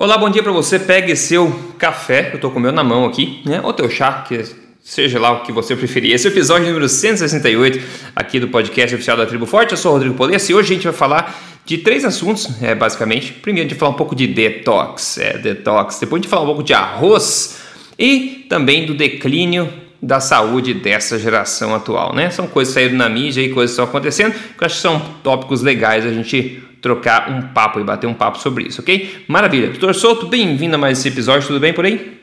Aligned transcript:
Olá, 0.00 0.16
bom 0.16 0.30
dia 0.30 0.44
para 0.44 0.52
você. 0.52 0.78
Pegue 0.78 1.16
seu 1.16 1.50
café, 1.76 2.28
eu 2.30 2.36
estou 2.36 2.52
com 2.52 2.60
o 2.60 2.62
meu 2.62 2.70
na 2.70 2.84
mão 2.84 3.04
aqui, 3.04 3.42
né? 3.44 3.60
Ou 3.64 3.72
teu 3.72 3.90
chá, 3.90 4.24
que 4.28 4.44
seja 4.80 5.18
lá 5.18 5.32
o 5.32 5.42
que 5.42 5.50
você 5.50 5.74
preferir. 5.74 6.14
Esse 6.14 6.28
é 6.28 6.30
o 6.30 6.32
episódio 6.32 6.68
número 6.68 6.88
168 6.88 7.80
aqui 8.14 8.38
do 8.38 8.46
podcast 8.46 8.94
oficial 8.94 9.16
da 9.16 9.26
Tribo 9.26 9.44
Forte. 9.44 9.72
Eu 9.72 9.76
sou 9.76 9.90
o 9.90 9.94
Rodrigo 9.94 10.14
Polessa 10.14 10.52
e 10.52 10.54
hoje 10.54 10.70
a 10.70 10.74
gente 10.76 10.84
vai 10.84 10.92
falar 10.92 11.36
de 11.66 11.78
três 11.78 12.04
assuntos, 12.04 12.48
é, 12.62 12.76
basicamente. 12.76 13.32
Primeiro, 13.32 13.66
a 13.66 13.68
gente 13.68 13.76
vai 13.76 13.80
falar 13.80 13.90
um 13.90 13.98
pouco 13.98 14.14
de 14.14 14.28
detox, 14.28 15.18
é, 15.18 15.36
detox. 15.36 15.98
Depois, 15.98 16.20
a 16.20 16.22
gente 16.22 16.30
vai 16.30 16.38
falar 16.38 16.42
um 16.44 16.54
pouco 16.54 16.62
de 16.62 16.74
arroz 16.74 17.58
e 17.98 18.46
também 18.48 18.86
do 18.86 18.94
declínio 18.94 19.68
da 20.00 20.20
saúde 20.20 20.74
dessa 20.74 21.18
geração 21.18 21.74
atual, 21.74 22.14
né? 22.14 22.30
São 22.30 22.46
coisas 22.46 22.72
saíram 22.72 22.94
na 22.94 23.08
mídia 23.08 23.42
e 23.42 23.48
coisas 23.48 23.74
que 23.74 23.82
estão 23.82 23.84
acontecendo, 23.84 24.32
que 24.32 24.62
eu 24.62 24.64
acho 24.64 24.76
que 24.76 24.80
são 24.80 25.00
tópicos 25.24 25.60
legais 25.60 26.06
a 26.06 26.12
gente 26.12 26.62
trocar 26.80 27.30
um 27.30 27.48
papo 27.48 27.80
e 27.80 27.84
bater 27.84 28.06
um 28.06 28.14
papo 28.14 28.38
sobre 28.38 28.64
isso, 28.64 28.80
ok? 28.80 29.24
Maravilha. 29.28 29.68
Doutor 29.68 29.94
Souto, 29.94 30.26
bem-vindo 30.26 30.74
a 30.74 30.78
mais 30.78 30.98
esse 30.98 31.08
episódio, 31.08 31.46
tudo 31.46 31.60
bem 31.60 31.72
por 31.72 31.84
aí? 31.84 32.18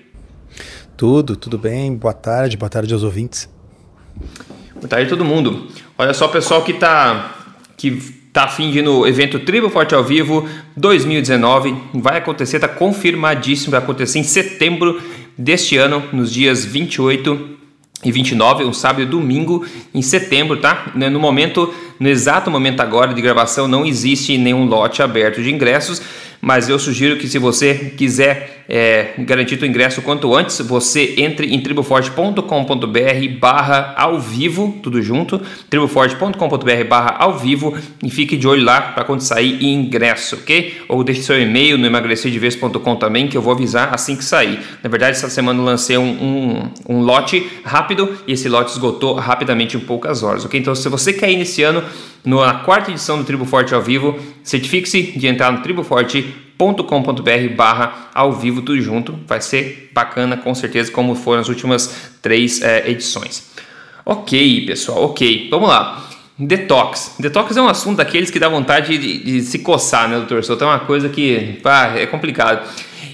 Tudo, 0.98 1.36
tudo 1.36 1.58
bem. 1.58 1.96
Boa 1.96 2.14
tarde, 2.14 2.56
boa 2.56 2.70
tarde 2.70 2.94
aos 2.94 3.04
ouvintes. 3.04 3.50
Boa 4.76 4.88
tarde 4.88 5.08
a 5.08 5.10
todo 5.10 5.26
mundo. 5.26 5.68
Olha 5.98 6.14
só, 6.14 6.28
pessoal 6.28 6.64
que 6.64 6.72
está 6.72 7.32
que 7.78 7.92
tá 8.32 8.44
afim 8.44 8.72
de 8.72 8.80
ir 8.80 8.82
no 8.82 9.06
evento 9.08 9.40
Tribo 9.40 9.70
Forte 9.70 9.96
ao 9.96 10.04
Vivo 10.04 10.48
2019, 10.76 11.76
vai 11.94 12.18
acontecer, 12.18 12.58
está 12.58 12.68
confirmadíssimo, 12.68 13.72
vai 13.72 13.80
acontecer 13.80 14.20
em 14.20 14.24
setembro 14.24 15.02
deste 15.38 15.78
ano, 15.78 16.04
nos 16.14 16.32
dias 16.32 16.64
28 16.64 17.55
e 18.06 18.12
29, 18.12 18.64
um 18.64 18.72
sábado 18.72 19.02
e 19.02 19.06
domingo 19.06 19.66
em 19.94 20.02
setembro, 20.02 20.58
tá? 20.58 20.92
No 20.96 21.20
momento, 21.20 21.74
no 22.00 22.08
exato 22.08 22.52
momento 22.52 22.80
agora 22.80 23.14
de 23.14 23.22
gravação, 23.22 23.68
não 23.68 23.86
existe 23.86 24.38
nenhum 24.38 24.66
lote 24.66 25.02
aberto 25.02 25.42
de 25.42 25.52
ingressos, 25.52 26.02
mas 26.40 26.70
eu 26.70 26.78
sugiro 26.78 27.18
que 27.18 27.28
se 27.28 27.40
você 27.40 27.94
quiser 27.98 28.65
é, 28.68 29.14
garantir 29.20 29.62
o 29.62 29.66
ingresso 29.66 30.02
quanto 30.02 30.34
antes, 30.34 30.60
você 30.62 31.16
entre 31.18 31.54
em 31.54 31.60
triboforte.com.br 31.60 33.40
barra 33.40 33.94
ao 33.98 34.20
vivo, 34.20 34.78
tudo 34.82 35.02
junto, 35.02 35.42
triboforte.com.br 35.70 36.84
barra 36.88 37.16
ao 37.20 37.38
vivo 37.38 37.78
e 38.04 38.10
fique 38.10 38.36
de 38.36 38.48
olho 38.48 38.64
lá 38.64 38.82
para 38.82 39.04
quando 39.04 39.22
sair 39.22 39.64
ingresso, 39.64 40.36
ok? 40.38 40.82
Ou 40.88 41.04
deixe 41.04 41.22
seu 41.22 41.40
e-mail 41.40 41.78
no 41.78 41.86
emagrecerdeves.com 41.86 42.96
também, 42.96 43.28
que 43.28 43.38
eu 43.38 43.42
vou 43.42 43.54
avisar 43.54 43.94
assim 43.94 44.16
que 44.16 44.24
sair. 44.24 44.60
Na 44.84 44.90
verdade, 44.90 45.12
essa 45.12 45.30
semana 45.30 45.60
eu 45.60 45.66
lancei 45.66 45.98
um, 45.98 46.04
um, 46.04 46.96
um 46.96 47.02
lote 47.02 47.46
rápido 47.64 48.18
e 48.28 48.34
esse 48.34 48.50
lote 48.50 48.72
esgotou 48.72 49.16
rapidamente 49.16 49.78
em 49.78 49.80
poucas 49.80 50.24
horas, 50.24 50.46
ok? 50.46 50.60
Então, 50.60 50.74
se 50.76 50.88
você 50.90 51.14
quer 51.14 51.32
ir 51.32 51.38
nesse 51.38 51.62
ano, 51.64 51.84
na 52.24 52.56
quarta 52.56 52.92
edição 52.92 53.18
do 53.18 53.24
Tribo 53.24 53.46
Forte 53.46 53.74
ao 53.74 53.82
vivo, 53.82 54.18
certifique-se 54.44 55.14
de 55.18 55.28
entrar 55.28 55.52
no 55.52 55.62
triboforte.com.br 55.62 56.45
barra 57.56 58.10
ao 58.14 58.34
vivo 58.34 58.62
tudo 58.62 58.82
junto. 58.82 59.18
Vai 59.28 59.42
ser 59.42 59.92
bacana, 59.94 60.38
com 60.38 60.54
certeza, 60.54 60.92
como 60.92 61.16
foram 61.16 61.42
as 61.42 61.50
últimas 61.50 62.12
três 62.22 62.62
é, 62.62 62.90
edições. 62.90 63.52
Ok, 64.06 64.66
pessoal, 64.66 65.06
ok. 65.06 65.48
Vamos 65.50 65.70
lá. 65.70 66.06
Detox. 66.38 67.16
Detox 67.18 67.56
é 67.56 67.62
um 67.62 67.68
assunto 67.68 67.98
daqueles 67.98 68.30
que 68.30 68.38
dá 68.38 68.50
vontade 68.50 68.98
de, 68.98 69.24
de 69.24 69.42
se 69.42 69.60
coçar, 69.60 70.10
né, 70.10 70.18
doutor? 70.18 70.44
Só 70.44 70.56
tem 70.56 70.68
uma 70.68 70.80
coisa 70.80 71.08
que 71.08 71.60
pá, 71.64 71.94
é 71.96 72.06
complicado. 72.06 72.68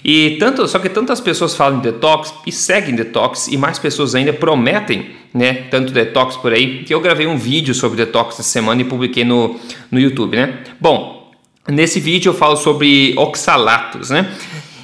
E 0.03 0.37
tanto, 0.39 0.67
só 0.67 0.79
que 0.79 0.89
tantas 0.89 1.21
pessoas 1.21 1.55
falam 1.55 1.77
em 1.77 1.81
detox 1.81 2.33
e 2.47 2.51
seguem 2.51 2.95
detox 2.95 3.47
e 3.47 3.57
mais 3.57 3.77
pessoas 3.77 4.15
ainda 4.15 4.33
prometem, 4.33 5.11
né, 5.31 5.53
tanto 5.69 5.93
detox 5.93 6.35
por 6.37 6.51
aí, 6.51 6.83
que 6.83 6.93
eu 6.93 6.99
gravei 6.99 7.27
um 7.27 7.37
vídeo 7.37 7.75
sobre 7.75 7.97
detox 7.97 8.39
essa 8.39 8.43
semana 8.43 8.81
e 8.81 8.83
publiquei 8.83 9.23
no, 9.23 9.59
no 9.91 9.99
YouTube, 9.99 10.35
né? 10.35 10.57
Bom, 10.79 11.20
nesse 11.67 11.99
vídeo 11.99 12.29
eu 12.29 12.33
falo 12.33 12.55
sobre 12.55 13.13
oxalatos, 13.17 14.09
né? 14.09 14.31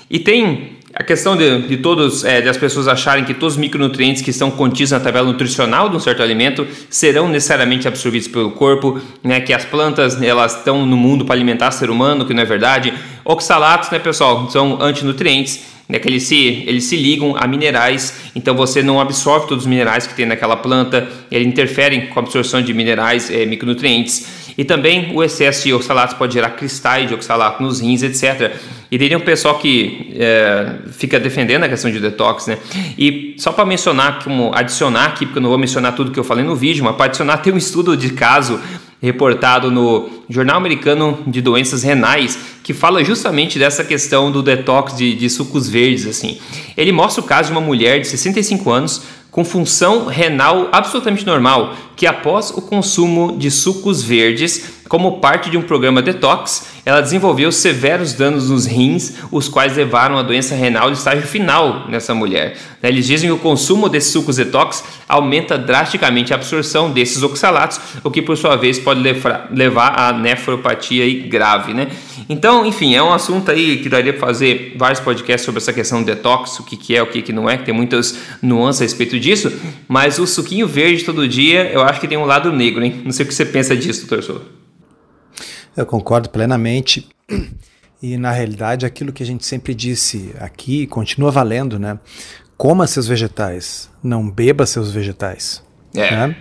E 0.09 0.19
tem 0.19 0.77
a 0.93 1.03
questão 1.03 1.35
de, 1.35 1.67
de 1.67 1.77
todos, 1.77 2.23
é, 2.23 2.41
das 2.41 2.57
pessoas 2.57 2.87
acharem 2.87 3.23
que 3.23 3.33
todos 3.33 3.53
os 3.53 3.59
micronutrientes 3.59 4.21
que 4.21 4.31
estão 4.31 4.49
contidos 4.49 4.91
na 4.91 4.99
tabela 4.99 5.27
nutricional 5.27 5.89
de 5.89 5.95
um 5.95 5.99
certo 5.99 6.23
alimento 6.23 6.65
serão 6.89 7.29
necessariamente 7.29 7.87
absorvidos 7.87 8.27
pelo 8.27 8.49
corpo, 8.51 8.99
né, 9.23 9.39
que 9.39 9.53
as 9.53 9.63
plantas 9.63 10.19
elas 10.19 10.57
estão 10.57 10.87
no 10.87 10.97
mundo 10.97 11.23
para 11.23 11.35
alimentar 11.35 11.69
o 11.69 11.71
ser 11.71 11.91
humano, 11.91 12.25
que 12.25 12.33
não 12.33 12.41
é 12.41 12.45
verdade. 12.45 12.93
Oxalatos, 13.23 13.91
né, 13.91 13.99
pessoal, 13.99 14.49
são 14.49 14.81
antinutrientes 14.81 15.77
né, 15.87 15.99
que 15.99 16.07
eles 16.07 16.23
se, 16.23 16.63
eles 16.65 16.85
se 16.85 16.95
ligam 16.95 17.35
a 17.37 17.47
minerais, 17.47 18.31
então 18.35 18.55
você 18.55 18.83
não 18.83 18.99
absorve 18.99 19.47
todos 19.47 19.63
os 19.63 19.69
minerais 19.69 20.05
que 20.05 20.15
tem 20.15 20.25
naquela 20.25 20.57
planta, 20.57 21.07
eles 21.31 21.47
interferem 21.47 22.07
com 22.07 22.19
a 22.19 22.23
absorção 22.23 22.61
de 22.61 22.73
minerais, 22.73 23.29
é, 23.29 23.45
micronutrientes, 23.45 24.46
e 24.57 24.65
também 24.65 25.11
o 25.13 25.23
excesso 25.23 25.63
de 25.65 25.73
oxalatos 25.73 26.15
pode 26.15 26.33
gerar 26.33 26.51
cristais 26.51 27.07
de 27.07 27.13
oxalato 27.13 27.61
nos 27.61 27.79
rins, 27.79 28.01
etc. 28.01 28.55
E 28.89 28.97
teria 28.97 29.17
um 29.17 29.21
pessoal 29.21 29.59
que 29.59 30.13
é, 30.15 30.75
fica 30.91 31.19
defendendo 31.19 31.63
a 31.63 31.69
questão 31.69 31.91
de 31.91 31.99
detox, 31.99 32.47
né? 32.47 32.57
E 32.97 33.35
só 33.37 33.51
para 33.51 33.65
mencionar, 33.65 34.23
como 34.23 34.51
adicionar 34.55 35.05
aqui, 35.05 35.25
porque 35.25 35.37
eu 35.37 35.43
não 35.43 35.49
vou 35.49 35.59
mencionar 35.59 35.93
tudo 35.93 36.09
que 36.09 36.19
eu 36.19 36.23
falei 36.23 36.43
no 36.43 36.55
vídeo, 36.55 36.83
mas 36.83 36.95
para 36.95 37.05
adicionar, 37.05 37.37
tem 37.37 37.53
um 37.53 37.57
estudo 37.57 37.95
de 37.95 38.09
caso 38.11 38.59
reportado 39.01 39.69
no 39.69 40.09
Jornal 40.29 40.57
Americano 40.57 41.19
de 41.27 41.41
Doenças 41.41 41.83
Renais, 41.83 42.37
que 42.63 42.73
fala 42.73 43.03
justamente 43.03 43.59
dessa 43.59 43.83
questão 43.83 44.31
do 44.31 44.41
detox 44.41 44.95
de, 44.97 45.15
de 45.15 45.29
sucos 45.29 45.69
verdes. 45.69 46.07
Assim, 46.07 46.39
ele 46.75 46.91
mostra 46.91 47.23
o 47.23 47.25
caso 47.25 47.47
de 47.47 47.51
uma 47.53 47.61
mulher 47.61 47.99
de 48.01 48.07
65 48.07 48.69
anos 48.69 49.03
com 49.31 49.45
função 49.45 50.07
renal 50.07 50.69
absolutamente 50.71 51.25
normal, 51.25 51.75
que 51.95 52.07
após 52.07 52.49
o 52.49 52.61
consumo 52.61 53.37
de 53.37 53.51
sucos 53.51 54.01
verdes 54.01 54.76
como 54.87 55.19
parte 55.19 55.49
de 55.49 55.57
um 55.57 55.61
programa 55.61 56.01
detox, 56.01 56.67
ela 56.85 57.01
desenvolveu 57.01 57.51
severos 57.51 58.13
danos 58.13 58.49
nos 58.49 58.65
rins, 58.65 59.13
os 59.31 59.49
quais 59.49 59.75
levaram 59.75 60.17
à 60.17 60.23
doença 60.23 60.55
renal 60.55 60.89
de 60.89 60.97
estágio 60.97 61.27
final 61.27 61.85
nessa 61.89 62.13
mulher. 62.13 62.57
Né, 62.81 62.89
eles 62.89 63.05
dizem 63.05 63.29
que 63.29 63.35
o 63.35 63.39
consumo 63.39 63.89
desses 63.89 64.11
sucos 64.11 64.37
detox 64.37 64.83
aumenta 65.07 65.57
drasticamente 65.57 66.33
a 66.33 66.35
absorção 66.35 66.89
desses 66.91 67.23
oxalatos, 67.23 67.79
o 68.03 68.11
que 68.11 68.21
por 68.21 68.37
sua 68.37 68.55
vez 68.55 68.79
pode 68.79 69.01
levar 69.51 69.99
à 69.99 70.13
nefropatia 70.13 71.27
grave, 71.27 71.73
né? 71.73 71.87
Então, 72.29 72.65
enfim, 72.65 72.95
é 72.95 73.01
um 73.01 73.13
assunto 73.13 73.51
aí 73.51 73.77
que 73.77 73.89
daria 73.89 74.13
para 74.13 74.27
fazer 74.27 74.75
vários 74.77 74.99
podcasts 74.99 75.45
sobre 75.45 75.59
essa 75.59 75.73
questão 75.73 76.01
do 76.01 76.05
detox, 76.05 76.59
o 76.59 76.63
que, 76.63 76.75
que 76.75 76.95
é, 76.95 77.01
o 77.01 77.07
que, 77.07 77.21
que 77.21 77.33
não 77.33 77.49
é, 77.49 77.57
que 77.57 77.63
tem 77.63 77.73
muitas 77.73 78.17
nuances 78.41 78.81
a 78.81 78.85
respeito 78.85 79.19
disso, 79.19 79.51
mas 79.87 80.19
o 80.19 80.27
suquinho 80.27 80.67
verde 80.67 81.03
todo 81.03 81.27
dia, 81.27 81.69
eu 81.71 81.81
acho 81.81 81.99
que 81.99 82.07
tem 82.07 82.17
um 82.17 82.25
lado 82.25 82.51
negro, 82.51 82.83
hein? 82.83 83.01
Não 83.03 83.11
sei 83.11 83.25
o 83.25 83.27
que 83.27 83.33
você 83.33 83.45
pensa 83.45 83.75
disso, 83.75 84.07
doutor 84.07 84.23
Souza. 84.23 84.66
Eu 85.77 85.85
concordo 85.85 86.29
plenamente. 86.29 87.07
E 88.01 88.15
na 88.15 88.31
realidade, 88.31 88.85
aquilo 88.85 89.11
que 89.11 89.23
a 89.23 89.25
gente 89.25 89.43
sempre 89.45 89.73
disse 89.73 90.31
aqui 90.39 90.85
continua 90.85 91.31
valendo, 91.31 91.79
né? 91.79 91.99
Coma 92.55 92.85
seus 92.85 93.07
vegetais, 93.07 93.89
não 94.03 94.29
beba 94.29 94.65
seus 94.67 94.91
vegetais. 94.91 95.63
É. 95.95 96.11
Né? 96.11 96.35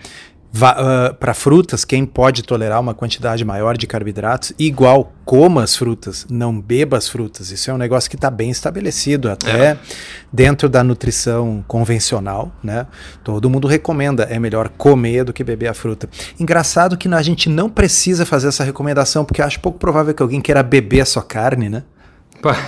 Uh, 0.54 0.64
ah, 0.64 1.16
para 1.18 1.34
frutas, 1.34 1.84
quem 1.84 2.06
pode 2.06 2.42
tolerar 2.42 2.80
uma 2.80 2.94
quantidade 2.94 3.44
maior 3.44 3.76
de 3.76 3.86
carboidratos, 3.86 4.52
igual 4.58 5.12
coma 5.24 5.62
as 5.62 5.76
frutas, 5.76 6.26
não 6.30 6.58
beba 6.58 6.96
as 6.96 7.08
frutas. 7.08 7.50
Isso 7.50 7.70
é 7.70 7.74
um 7.74 7.76
negócio 7.76 8.08
que 8.08 8.16
está 8.16 8.30
bem 8.30 8.50
estabelecido 8.50 9.30
até 9.30 9.50
é. 9.50 9.78
dentro 10.32 10.68
da 10.68 10.82
nutrição 10.82 11.64
convencional, 11.66 12.52
né? 12.62 12.86
Todo 13.22 13.50
mundo 13.50 13.66
recomenda, 13.68 14.22
é 14.24 14.38
melhor 14.38 14.68
comer 14.68 15.24
do 15.24 15.32
que 15.32 15.44
beber 15.44 15.68
a 15.68 15.74
fruta. 15.74 16.08
Engraçado 16.38 16.96
que 16.96 17.08
a 17.08 17.22
gente 17.22 17.48
não 17.48 17.68
precisa 17.68 18.24
fazer 18.24 18.48
essa 18.48 18.64
recomendação, 18.64 19.24
porque 19.24 19.42
acho 19.42 19.60
pouco 19.60 19.78
provável 19.78 20.14
que 20.14 20.22
alguém 20.22 20.40
queira 20.40 20.62
beber 20.62 21.00
a 21.00 21.06
sua 21.06 21.22
carne, 21.22 21.68
né? 21.68 21.82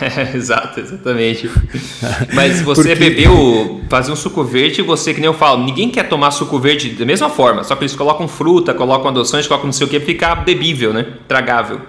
É, 0.00 0.32
exato, 0.36 0.80
exatamente. 0.80 1.50
Mas 2.32 2.60
você 2.60 2.96
Porque... 2.96 3.10
bebeu, 3.10 3.82
fazer 3.88 4.12
um 4.12 4.16
suco 4.16 4.42
verde, 4.44 4.82
você, 4.82 5.12
que 5.12 5.20
nem 5.20 5.26
eu 5.26 5.34
falo, 5.34 5.64
ninguém 5.64 5.90
quer 5.90 6.08
tomar 6.08 6.30
suco 6.30 6.58
verde 6.58 6.90
da 6.90 7.04
mesma 7.04 7.28
forma, 7.28 7.62
só 7.64 7.74
que 7.76 7.82
eles 7.82 7.94
colocam 7.94 8.26
fruta, 8.26 8.74
colocam 8.74 9.08
adoçantes, 9.08 9.46
colocam 9.46 9.66
não 9.66 9.72
sei 9.72 9.86
o 9.86 9.90
que, 9.90 10.00
ficar 10.00 10.36
bebível, 10.36 10.92
né? 10.92 11.06
Tragável. 11.26 11.80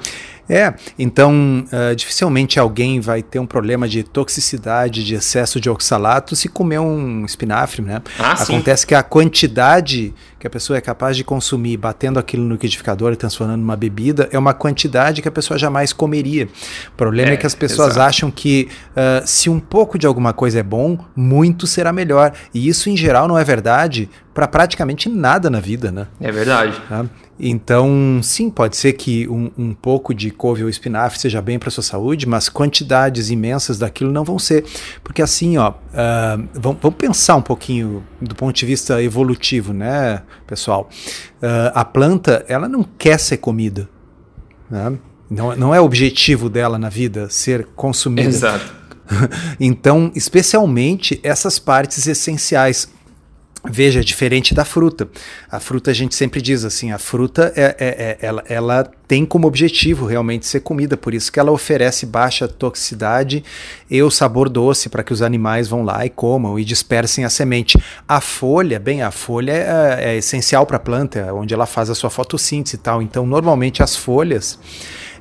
É, 0.51 0.73
então 0.97 1.63
uh, 1.71 1.95
dificilmente 1.95 2.59
alguém 2.59 2.99
vai 2.99 3.21
ter 3.21 3.37
um 3.37 3.45
problema 3.45 3.87
de 3.87 4.01
toxicidade, 4.01 5.05
de 5.05 5.13
excesso 5.13 5.59
de 5.61 5.69
oxalato 5.69 6.35
se 6.35 6.49
comer 6.49 6.79
um 6.79 7.23
espinafre, 7.23 7.83
né? 7.83 8.01
Ah, 8.17 8.31
Acontece 8.31 8.81
sim. 8.81 8.87
que 8.87 8.95
a 8.95 9.03
quantidade 9.03 10.11
que 10.39 10.47
a 10.47 10.49
pessoa 10.49 10.77
é 10.77 10.81
capaz 10.81 11.17
de 11.17 11.23
consumir 11.23 11.75
batendo 11.75 12.17
aquilo 12.17 12.43
no 12.43 12.53
liquidificador 12.53 13.11
e 13.11 13.15
transformando 13.17 13.59
numa 13.59 13.75
bebida 13.75 14.29
é 14.31 14.39
uma 14.39 14.53
quantidade 14.53 15.21
que 15.21 15.27
a 15.27 15.31
pessoa 15.31 15.57
jamais 15.57 15.91
comeria. 15.91 16.47
O 16.87 16.97
problema 16.97 17.31
é, 17.31 17.33
é 17.33 17.37
que 17.37 17.45
as 17.45 17.53
pessoas 17.53 17.91
exato. 17.91 18.07
acham 18.07 18.31
que 18.31 18.69
uh, 18.91 19.27
se 19.27 19.49
um 19.49 19.59
pouco 19.59 19.99
de 19.99 20.07
alguma 20.07 20.31
coisa 20.31 20.59
é 20.59 20.63
bom, 20.63 20.97
muito 21.15 21.67
será 21.67 21.91
melhor. 21.91 22.31
E 22.53 22.67
isso, 22.67 22.89
em 22.89 22.95
geral, 22.95 23.27
não 23.27 23.37
é 23.37 23.43
verdade 23.43 24.09
para 24.33 24.47
praticamente 24.47 25.09
nada 25.09 25.49
na 25.49 25.59
vida, 25.59 25.91
né? 25.91 26.07
É 26.21 26.31
verdade. 26.31 26.81
Tá? 26.87 27.05
Então, 27.39 28.19
sim, 28.21 28.49
pode 28.49 28.75
ser 28.75 28.93
que 28.93 29.27
um, 29.29 29.49
um 29.57 29.73
pouco 29.73 30.13
de 30.13 30.29
couve 30.29 30.63
ou 30.63 30.69
espinafre 30.69 31.17
seja 31.17 31.41
bem 31.41 31.57
para 31.57 31.71
sua 31.71 31.83
saúde, 31.83 32.27
mas 32.27 32.49
quantidades 32.49 33.29
imensas 33.29 33.79
daquilo 33.79 34.11
não 34.11 34.25
vão 34.25 34.37
ser. 34.37 34.65
Porque 35.03 35.21
assim, 35.21 35.57
ó, 35.57 35.71
uh, 35.71 36.47
vamos, 36.53 36.79
vamos, 36.81 36.97
pensar 36.97 37.37
um 37.37 37.41
pouquinho 37.41 38.03
do 38.21 38.35
ponto 38.35 38.53
de 38.53 38.65
vista 38.65 39.01
evolutivo, 39.01 39.71
né, 39.71 40.21
pessoal? 40.47 40.89
Uh, 41.41 41.71
a 41.73 41.85
planta, 41.85 42.45
ela 42.47 42.67
não 42.67 42.83
quer 42.83 43.19
ser 43.19 43.37
comida. 43.37 43.89
Né? 44.69 44.97
Não, 45.29 45.55
não 45.55 45.75
é 45.75 45.79
objetivo 45.79 46.49
dela 46.49 46.79
na 46.79 46.89
vida 46.89 47.29
ser 47.29 47.67
consumida. 47.75 48.29
Exato. 48.29 48.73
então, 49.59 50.11
especialmente 50.15 51.19
essas 51.23 51.59
partes 51.59 52.07
essenciais. 52.07 52.89
Veja, 53.65 53.99
é 53.99 54.03
diferente 54.03 54.53
da 54.53 54.63
fruta. 54.63 55.07
A 55.51 55.59
fruta 55.59 55.91
a 55.91 55.93
gente 55.93 56.15
sempre 56.15 56.41
diz 56.41 56.63
assim, 56.63 56.91
a 56.91 56.97
fruta 56.97 57.51
é, 57.57 57.75
é, 57.77 57.87
é, 57.87 58.17
ela, 58.21 58.43
ela 58.47 58.91
tem 59.05 59.25
como 59.25 59.47
objetivo 59.47 60.05
realmente 60.05 60.45
ser 60.45 60.61
comida, 60.61 60.95
por 60.95 61.13
isso 61.13 61.29
que 61.31 61.39
ela 61.39 61.51
oferece 61.51 62.05
baixa 62.05 62.47
toxicidade 62.47 63.43
e 63.89 64.01
o 64.01 64.09
sabor 64.09 64.47
doce 64.47 64.87
para 64.87 65.03
que 65.03 65.11
os 65.11 65.21
animais 65.21 65.67
vão 65.67 65.83
lá 65.83 66.05
e 66.05 66.09
comam 66.09 66.57
e 66.57 66.63
dispersem 66.63 67.25
a 67.25 67.29
semente. 67.29 67.77
A 68.07 68.21
folha, 68.21 68.79
bem, 68.79 69.01
a 69.01 69.11
folha 69.11 69.51
é, 69.51 70.13
é 70.13 70.17
essencial 70.17 70.65
para 70.65 70.77
a 70.77 70.79
planta, 70.79 71.33
onde 71.33 71.53
ela 71.53 71.65
faz 71.65 71.89
a 71.89 71.95
sua 71.95 72.09
fotossíntese 72.09 72.77
e 72.77 72.79
tal. 72.79 73.01
Então, 73.01 73.25
normalmente 73.25 73.83
as 73.83 73.93
folhas 73.93 74.57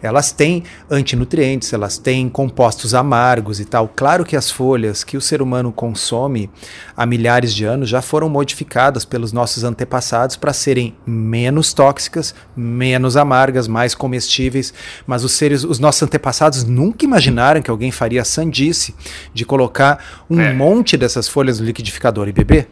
elas 0.03 0.33
têm 0.33 0.65
antinutrientes, 0.91 1.73
elas 1.73 1.99
têm 1.99 2.29
compostos 2.29 2.95
amargos 2.95 3.61
e 3.61 3.65
tal. 3.65 3.89
Claro 3.95 4.25
que 4.25 4.37
as 4.37 4.51
folhas 4.51 5.05
que 5.05 5.17
o 5.17 5.21
ser 5.21 5.43
humano 5.43 5.73
consome 5.73 6.51
há 6.97 7.05
milhares 7.07 7.55
de 7.55 7.65
anos 7.65 7.89
já 7.89 8.01
foram 8.03 8.29
modificadas 8.29 9.05
pelos 9.05 9.33
nossos 9.33 9.65
antepassados 9.65 10.37
para 10.37 10.53
serem 10.53 10.95
menos 11.07 11.73
tóxicas, 11.73 12.35
menos 12.57 13.17
amargas, 13.17 13.69
mais 13.69 13.95
comestíveis, 13.95 14.73
mas 15.07 15.25
os 15.25 15.33
seres, 15.33 15.65
os 15.65 15.79
nossos 15.79 16.03
antepassados 16.03 16.65
nunca 16.65 17.05
imaginaram 17.05 17.63
que 17.63 17.71
alguém 17.71 17.91
faria 17.91 18.23
a 18.23 18.25
sandice 18.25 18.95
de 19.35 19.45
colocar 19.45 20.25
um 20.29 20.41
é. 20.41 20.53
monte 20.53 20.97
dessas 20.97 21.29
folhas 21.29 21.61
no 21.61 21.67
liquidificador 21.67 22.29
e 22.29 22.33
beber. 22.33 22.69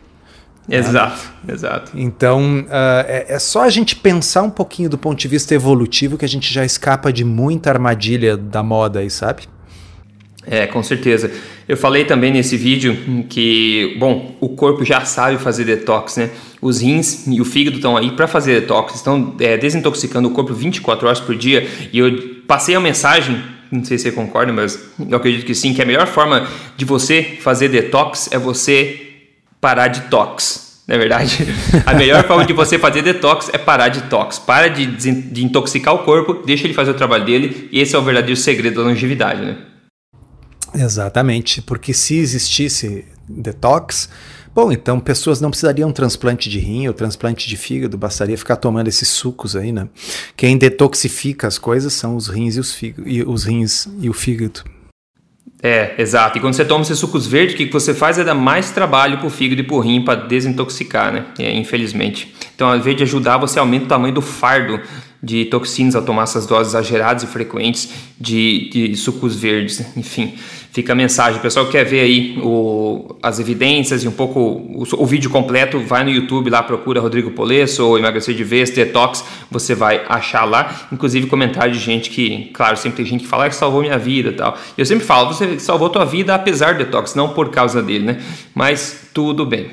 Exato, 0.68 1.30
né? 1.44 1.54
exato. 1.54 1.92
Então, 1.94 2.60
uh, 2.62 3.06
é, 3.06 3.26
é, 3.28 3.38
só 3.38 3.62
a 3.62 3.70
gente 3.70 3.94
pensar 3.94 4.42
um 4.42 4.50
pouquinho 4.50 4.88
do 4.90 4.98
ponto 4.98 5.18
de 5.18 5.28
vista 5.28 5.54
evolutivo 5.54 6.18
que 6.18 6.24
a 6.24 6.28
gente 6.28 6.52
já 6.52 6.64
escapa 6.64 7.12
de 7.12 7.24
muita 7.24 7.70
armadilha 7.70 8.36
da 8.36 8.62
moda 8.62 8.98
aí, 8.98 9.10
sabe? 9.10 9.44
É, 10.48 10.66
com 10.66 10.82
certeza. 10.82 11.30
Eu 11.68 11.76
falei 11.76 12.04
também 12.04 12.32
nesse 12.32 12.56
vídeo 12.56 13.24
que, 13.28 13.96
bom, 13.98 14.36
o 14.40 14.50
corpo 14.50 14.84
já 14.84 15.04
sabe 15.04 15.38
fazer 15.38 15.64
detox, 15.64 16.16
né? 16.16 16.30
Os 16.62 16.80
rins 16.80 17.26
e 17.26 17.40
o 17.40 17.44
fígado 17.44 17.76
estão 17.76 17.96
aí 17.96 18.12
para 18.12 18.28
fazer 18.28 18.60
detox, 18.60 18.94
estão 18.94 19.34
é, 19.40 19.56
desintoxicando 19.56 20.28
o 20.28 20.30
corpo 20.30 20.54
24 20.54 21.06
horas 21.06 21.20
por 21.20 21.34
dia. 21.34 21.66
E 21.92 21.98
eu 21.98 22.36
passei 22.46 22.76
a 22.76 22.80
mensagem, 22.80 23.42
não 23.72 23.84
sei 23.84 23.98
se 23.98 24.04
você 24.04 24.12
concorda, 24.12 24.52
mas 24.52 24.78
eu 25.10 25.16
acredito 25.16 25.44
que 25.44 25.54
sim, 25.54 25.74
que 25.74 25.82
a 25.82 25.86
melhor 25.86 26.06
forma 26.06 26.46
de 26.76 26.84
você 26.84 27.38
fazer 27.40 27.68
detox 27.68 28.28
é 28.30 28.38
você 28.38 29.05
parar 29.60 29.88
de 29.88 30.02
tox. 30.02 30.66
Na 30.86 30.94
é 30.94 30.98
verdade, 30.98 31.38
a 31.84 31.94
melhor 31.94 32.24
forma 32.28 32.46
de 32.46 32.52
você 32.52 32.78
fazer 32.78 33.02
detox 33.02 33.50
é 33.52 33.58
parar 33.58 33.88
de 33.88 34.02
tox. 34.02 34.38
Para 34.38 34.68
de, 34.68 34.86
de 34.86 35.44
intoxicar 35.44 35.92
o 35.92 36.04
corpo, 36.04 36.34
deixa 36.46 36.64
ele 36.64 36.74
fazer 36.74 36.92
o 36.92 36.94
trabalho 36.94 37.24
dele, 37.24 37.68
e 37.72 37.80
esse 37.80 37.96
é 37.96 37.98
o 37.98 38.02
verdadeiro 38.02 38.40
segredo 38.40 38.76
da 38.76 38.88
longevidade, 38.88 39.40
né? 39.44 39.56
Exatamente, 40.72 41.60
porque 41.60 41.92
se 41.92 42.16
existisse 42.16 43.04
detox, 43.28 44.08
bom, 44.54 44.70
então 44.70 45.00
pessoas 45.00 45.40
não 45.40 45.50
precisariam 45.50 45.90
transplante 45.90 46.48
de 46.48 46.60
rim 46.60 46.86
ou 46.86 46.94
transplante 46.94 47.48
de 47.48 47.56
fígado, 47.56 47.98
bastaria 47.98 48.38
ficar 48.38 48.54
tomando 48.54 48.86
esses 48.86 49.08
sucos 49.08 49.56
aí, 49.56 49.72
né? 49.72 49.88
Quem 50.36 50.56
detoxifica 50.56 51.48
as 51.48 51.58
coisas 51.58 51.94
são 51.94 52.14
os 52.14 52.28
rins 52.28 52.56
e 52.56 52.60
os, 52.60 52.72
fígado, 52.72 53.08
e 53.08 53.24
os 53.24 53.42
rins 53.42 53.88
e 54.00 54.08
o 54.08 54.12
fígado. 54.12 54.62
É, 55.66 55.96
exato. 55.98 56.38
E 56.38 56.40
quando 56.40 56.54
você 56.54 56.64
toma 56.64 56.82
esses 56.82 56.96
sucos 56.96 57.26
verdes, 57.26 57.54
o 57.54 57.58
que 57.58 57.66
você 57.66 57.92
faz 57.92 58.20
é 58.20 58.22
dar 58.22 58.36
mais 58.36 58.70
trabalho 58.70 59.18
pro 59.18 59.28
fígado 59.28 59.60
e 59.62 59.64
pro 59.64 59.80
rim 59.80 60.00
para 60.00 60.14
desintoxicar, 60.14 61.12
né? 61.12 61.24
É, 61.40 61.52
infelizmente. 61.52 62.32
Então, 62.54 62.68
ao 62.68 62.76
invés 62.76 62.96
de 62.96 63.02
ajudar, 63.02 63.36
você 63.36 63.58
aumenta 63.58 63.86
o 63.86 63.88
tamanho 63.88 64.14
do 64.14 64.22
fardo 64.22 64.80
de 65.26 65.44
toxinas 65.46 65.96
ao 65.96 66.02
tomar 66.02 66.22
essas 66.22 66.46
doses 66.46 66.72
exageradas 66.72 67.24
e 67.24 67.26
frequentes 67.26 67.92
de, 68.18 68.70
de 68.70 68.96
sucos 68.96 69.34
verdes. 69.34 69.84
Enfim, 69.96 70.34
fica 70.70 70.92
a 70.92 70.94
mensagem. 70.94 71.40
O 71.40 71.42
pessoal 71.42 71.66
que 71.66 71.72
quer 71.72 71.84
ver 71.84 71.98
aí 71.98 72.38
o, 72.40 73.16
as 73.20 73.40
evidências 73.40 74.04
e 74.04 74.08
um 74.08 74.12
pouco 74.12 74.38
o, 74.38 74.84
o, 74.98 75.04
vídeo 75.04 75.28
completo, 75.28 75.80
vai 75.80 76.04
no 76.04 76.10
YouTube 76.10 76.48
lá, 76.48 76.62
procura 76.62 77.00
Rodrigo 77.00 77.32
Polesso 77.32 77.84
ou 77.84 77.98
Emagrecer 77.98 78.36
de 78.36 78.44
Vez, 78.44 78.70
Detox, 78.70 79.24
você 79.50 79.74
vai 79.74 80.04
achar 80.08 80.44
lá. 80.44 80.86
Inclusive 80.92 81.26
comentário 81.26 81.72
de 81.72 81.80
gente 81.80 82.08
que, 82.08 82.50
claro, 82.54 82.76
sempre 82.76 82.98
tem 82.98 83.06
gente 83.06 83.24
que 83.24 83.28
fala 83.28 83.46
ah, 83.46 83.48
que 83.48 83.56
salvou 83.56 83.80
minha 83.80 83.98
vida 83.98 84.28
e 84.28 84.34
tal. 84.34 84.56
Eu 84.78 84.86
sempre 84.86 85.04
falo, 85.04 85.34
você 85.34 85.58
salvou 85.58 85.90
tua 85.90 86.04
vida 86.04 86.36
apesar 86.36 86.74
do 86.74 86.84
Detox, 86.84 87.16
não 87.16 87.30
por 87.30 87.50
causa 87.50 87.82
dele, 87.82 88.04
né? 88.04 88.22
Mas 88.54 89.10
tudo 89.12 89.44
bem. 89.44 89.70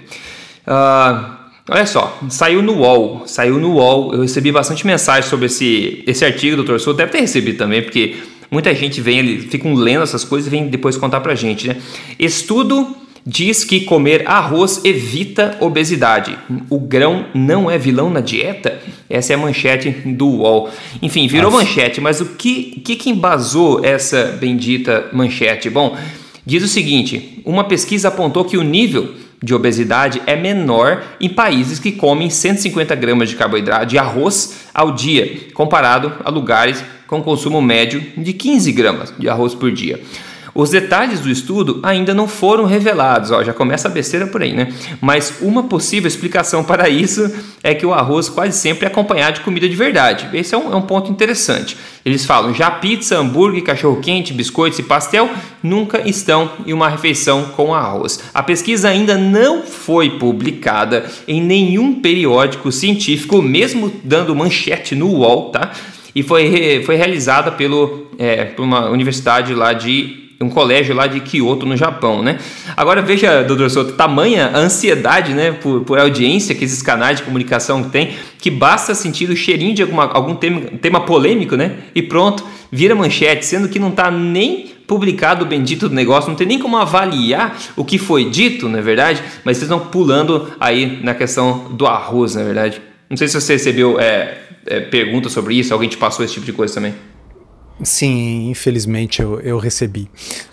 Uh, 0.66 1.43
Olha 1.70 1.86
só, 1.86 2.20
saiu 2.28 2.62
no 2.62 2.80
UOL, 2.80 3.24
saiu 3.26 3.58
no 3.58 3.76
UOL, 3.76 4.14
eu 4.14 4.22
recebi 4.22 4.52
bastante 4.52 4.86
mensagem 4.86 5.30
sobre 5.30 5.46
esse, 5.46 6.04
esse 6.06 6.26
artigo 6.26 6.58
do 6.58 6.64
Dr. 6.64 6.78
Souto, 6.78 6.98
deve 6.98 7.14
ter 7.14 7.22
recebido 7.22 7.58
também, 7.58 7.82
porque 7.82 8.18
muita 8.52 8.76
gente 8.76 9.00
vem, 9.00 9.40
ficam 9.40 9.74
lendo 9.74 10.04
essas 10.04 10.26
coisas 10.26 10.48
e 10.48 10.50
vem 10.50 10.68
depois 10.68 10.98
contar 10.98 11.22
pra 11.22 11.36
gente, 11.36 11.70
né? 11.70 11.78
Estudo 12.20 12.98
diz 13.26 13.64
que 13.64 13.82
comer 13.86 14.28
arroz 14.28 14.82
evita 14.84 15.56
obesidade. 15.62 16.38
O 16.70 16.78
grão 16.78 17.28
não 17.34 17.72
é 17.72 17.78
vilão 17.78 18.10
na 18.10 18.20
dieta? 18.20 18.82
Essa 19.10 19.32
é 19.32 19.36
a 19.38 19.40
manchete 19.40 19.90
do 19.90 20.28
UOL. 20.28 20.70
Enfim, 21.02 21.28
virou 21.28 21.50
Nossa. 21.50 21.64
manchete, 21.64 22.02
mas 22.02 22.20
o 22.20 22.26
que, 22.26 22.82
que, 22.84 22.98
que 22.98 23.10
embasou 23.10 23.86
essa 23.86 24.38
bendita 24.38 25.08
manchete? 25.14 25.70
Bom, 25.70 25.98
diz 26.46 26.62
o 26.62 26.68
seguinte: 26.68 27.42
uma 27.46 27.64
pesquisa 27.64 28.10
apontou 28.10 28.44
que 28.44 28.58
o 28.58 28.64
nível 28.64 29.24
de 29.44 29.54
obesidade 29.54 30.22
é 30.26 30.38
menor 30.38 31.04
em 31.20 31.28
países 31.28 31.78
que 31.78 31.92
comem 31.92 32.30
150 32.30 32.96
gramas 32.96 33.28
de 33.28 33.36
carboidrato 33.36 33.88
de 33.88 33.98
arroz 33.98 34.68
ao 34.74 34.94
dia, 34.94 35.50
comparado 35.54 36.14
a 36.24 36.30
lugares 36.30 36.82
com 37.06 37.22
consumo 37.22 37.62
médio 37.62 38.02
de 38.18 38.32
15 38.32 38.72
gramas 38.72 39.14
de 39.20 39.28
arroz 39.28 39.54
por 39.54 39.70
dia. 39.70 40.00
Os 40.56 40.70
detalhes 40.70 41.20
do 41.20 41.32
estudo 41.32 41.80
ainda 41.82 42.14
não 42.14 42.28
foram 42.28 42.66
revelados, 42.66 43.32
ó, 43.32 43.44
já 43.44 43.54
começa 43.54 43.88
a 43.88 43.92
besteira 43.92 44.28
por 44.28 44.44
aí, 44.44 44.54
né? 44.54 44.72
Mas 45.02 45.40
uma 45.42 45.64
possível 45.64 46.08
explicação 46.08 46.64
para 46.64 46.88
isso 46.88 47.32
é 47.64 47.74
que 47.74 47.86
o 47.86 47.94
arroz 47.94 48.30
quase 48.30 48.56
sempre 48.56 48.86
é 48.86 48.88
acompanhado 48.88 49.40
de 49.40 49.42
comida 49.42 49.68
de 49.68 49.76
verdade. 49.76 50.30
Esse 50.32 50.54
é 50.54 50.58
um, 50.58 50.72
é 50.72 50.76
um 50.76 50.84
ponto 50.84 51.10
interessante. 51.10 51.76
Eles 52.06 52.24
falam 52.24 52.54
já 52.54 52.70
pizza, 52.70 53.18
hambúrguer, 53.18 53.64
cachorro-quente, 53.64 54.32
biscoitos 54.32 54.78
e 54.78 54.84
pastel 54.84 55.28
nunca 55.64 56.08
estão 56.08 56.52
em 56.68 56.74
uma 56.74 56.88
refeição 56.88 57.46
com 57.56 57.74
arroz. 57.74 58.20
A 58.32 58.44
pesquisa 58.44 58.90
ainda 58.90 59.18
não 59.18 59.64
foi 59.64 60.20
publicada 60.20 61.10
em 61.28 61.42
nenhum 61.42 62.00
periódico 62.00 62.72
científico, 62.72 63.42
mesmo 63.42 63.92
dando 64.04 64.36
manchete 64.36 64.94
no 64.94 65.08
UOL, 65.08 65.50
tá? 65.50 65.72
E 66.14 66.22
foi, 66.22 66.84
foi 66.86 66.96
realizada 66.96 67.52
pelo, 67.52 68.06
é, 68.20 68.46
por 68.46 68.64
uma 68.64 68.90
universidade 68.90 69.56
lá 69.56 69.74
de 69.74 70.23
um 70.42 70.50
colégio 70.50 70.96
lá 70.96 71.08
de 71.08 71.20
Kyoto, 71.20 71.66
no 71.66 71.76
Japão, 71.78 72.22
né? 72.22 72.38
Agora 72.76 73.02
veja, 73.02 73.44
doutor 73.44 73.70
Souto, 73.70 73.94
tamanha 73.94 74.48
a 74.54 74.58
ansiedade, 74.58 75.34
né, 75.34 75.52
por, 75.52 75.82
por 75.82 76.00
audiência 76.00 76.54
que 76.54 76.66
esses 76.66 76.82
canais 76.82 77.18
de 77.18 77.24
comunicação 77.24 77.84
têm, 77.84 78.12
que 78.38 78.52
basta 78.52 78.94
sentir 78.94 79.30
o 79.30 79.36
cheirinho 79.36 79.74
de 79.74 79.82
alguma, 79.82 80.06
algum 80.06 80.36
tema, 80.36 80.62
tema 80.82 81.02
polêmico, 81.02 81.56
né, 81.56 81.78
e 81.96 82.02
pronto, 82.02 82.46
vira 82.72 82.94
manchete, 82.96 83.46
sendo 83.46 83.70
que 83.70 83.80
não 83.80 83.90
está 83.90 84.12
nem 84.12 84.74
publicado 84.88 85.46
o 85.46 85.48
bendito 85.48 85.88
do 85.88 85.96
negócio, 85.96 86.30
não 86.30 86.36
tem 86.36 86.48
nem 86.48 86.60
como 86.60 86.78
avaliar 86.78 87.58
o 87.76 87.86
que 87.86 87.98
foi 87.98 88.30
dito, 88.30 88.68
na 88.68 88.80
é 88.80 88.82
verdade, 88.82 89.24
mas 89.44 89.58
vocês 89.58 89.72
estão 89.72 89.80
pulando 89.80 90.52
aí 90.60 91.00
na 91.02 91.14
questão 91.14 91.70
do 91.72 91.86
arroz, 91.86 92.36
na 92.36 92.42
é 92.42 92.44
verdade. 92.44 92.82
Não 93.10 93.16
sei 93.16 93.28
se 93.28 93.40
você 93.40 93.54
recebeu 93.54 94.00
é, 94.00 94.38
é, 94.66 95.30
sobre 95.30 95.56
isso, 95.56 95.74
alguém 95.74 95.90
te 95.90 95.98
passou 95.98 96.26
esse 96.26 96.34
tipo 96.34 96.46
de 96.46 96.54
coisa 96.54 96.74
também. 96.74 96.94
Sim, 97.82 98.50
infelizmente 98.50 99.22
eu, 99.22 99.40
eu 99.42 99.58
recebi. 99.58 100.10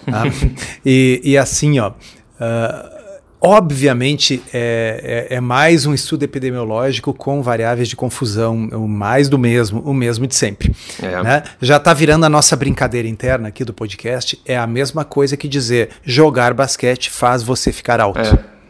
Tá? 0.06 0.24
e, 0.84 1.20
e, 1.22 1.36
assim, 1.36 1.78
ó. 1.78 1.90
Uh, 1.90 3.00
obviamente 3.40 4.42
é, 4.52 5.28
é, 5.30 5.36
é, 5.36 5.40
mais 5.40 5.86
um 5.86 5.94
estudo 5.94 6.24
epidemiológico 6.24 7.14
com 7.14 7.42
variáveis 7.42 7.88
de 7.88 7.96
confusão, 7.96 8.68
o 8.72 8.86
mais 8.86 9.28
do 9.28 9.38
mesmo, 9.38 9.80
o 9.80 9.94
mesmo 9.94 10.26
de 10.26 10.34
sempre. 10.34 10.74
É. 11.02 11.22
Né? 11.22 11.42
Já 11.60 11.78
está 11.78 11.94
virando 11.94 12.26
a 12.26 12.28
nossa 12.28 12.54
brincadeira 12.54 13.08
interna 13.08 13.48
aqui 13.48 13.64
do 13.64 13.72
podcast. 13.72 14.40
É 14.44 14.58
a 14.58 14.66
mesma 14.66 15.04
coisa 15.04 15.36
que 15.36 15.48
dizer 15.48 15.90
jogar 16.04 16.52
basquete 16.52 17.10
faz 17.10 17.42
você 17.42 17.72
ficar 17.72 18.00
alto. 18.00 18.20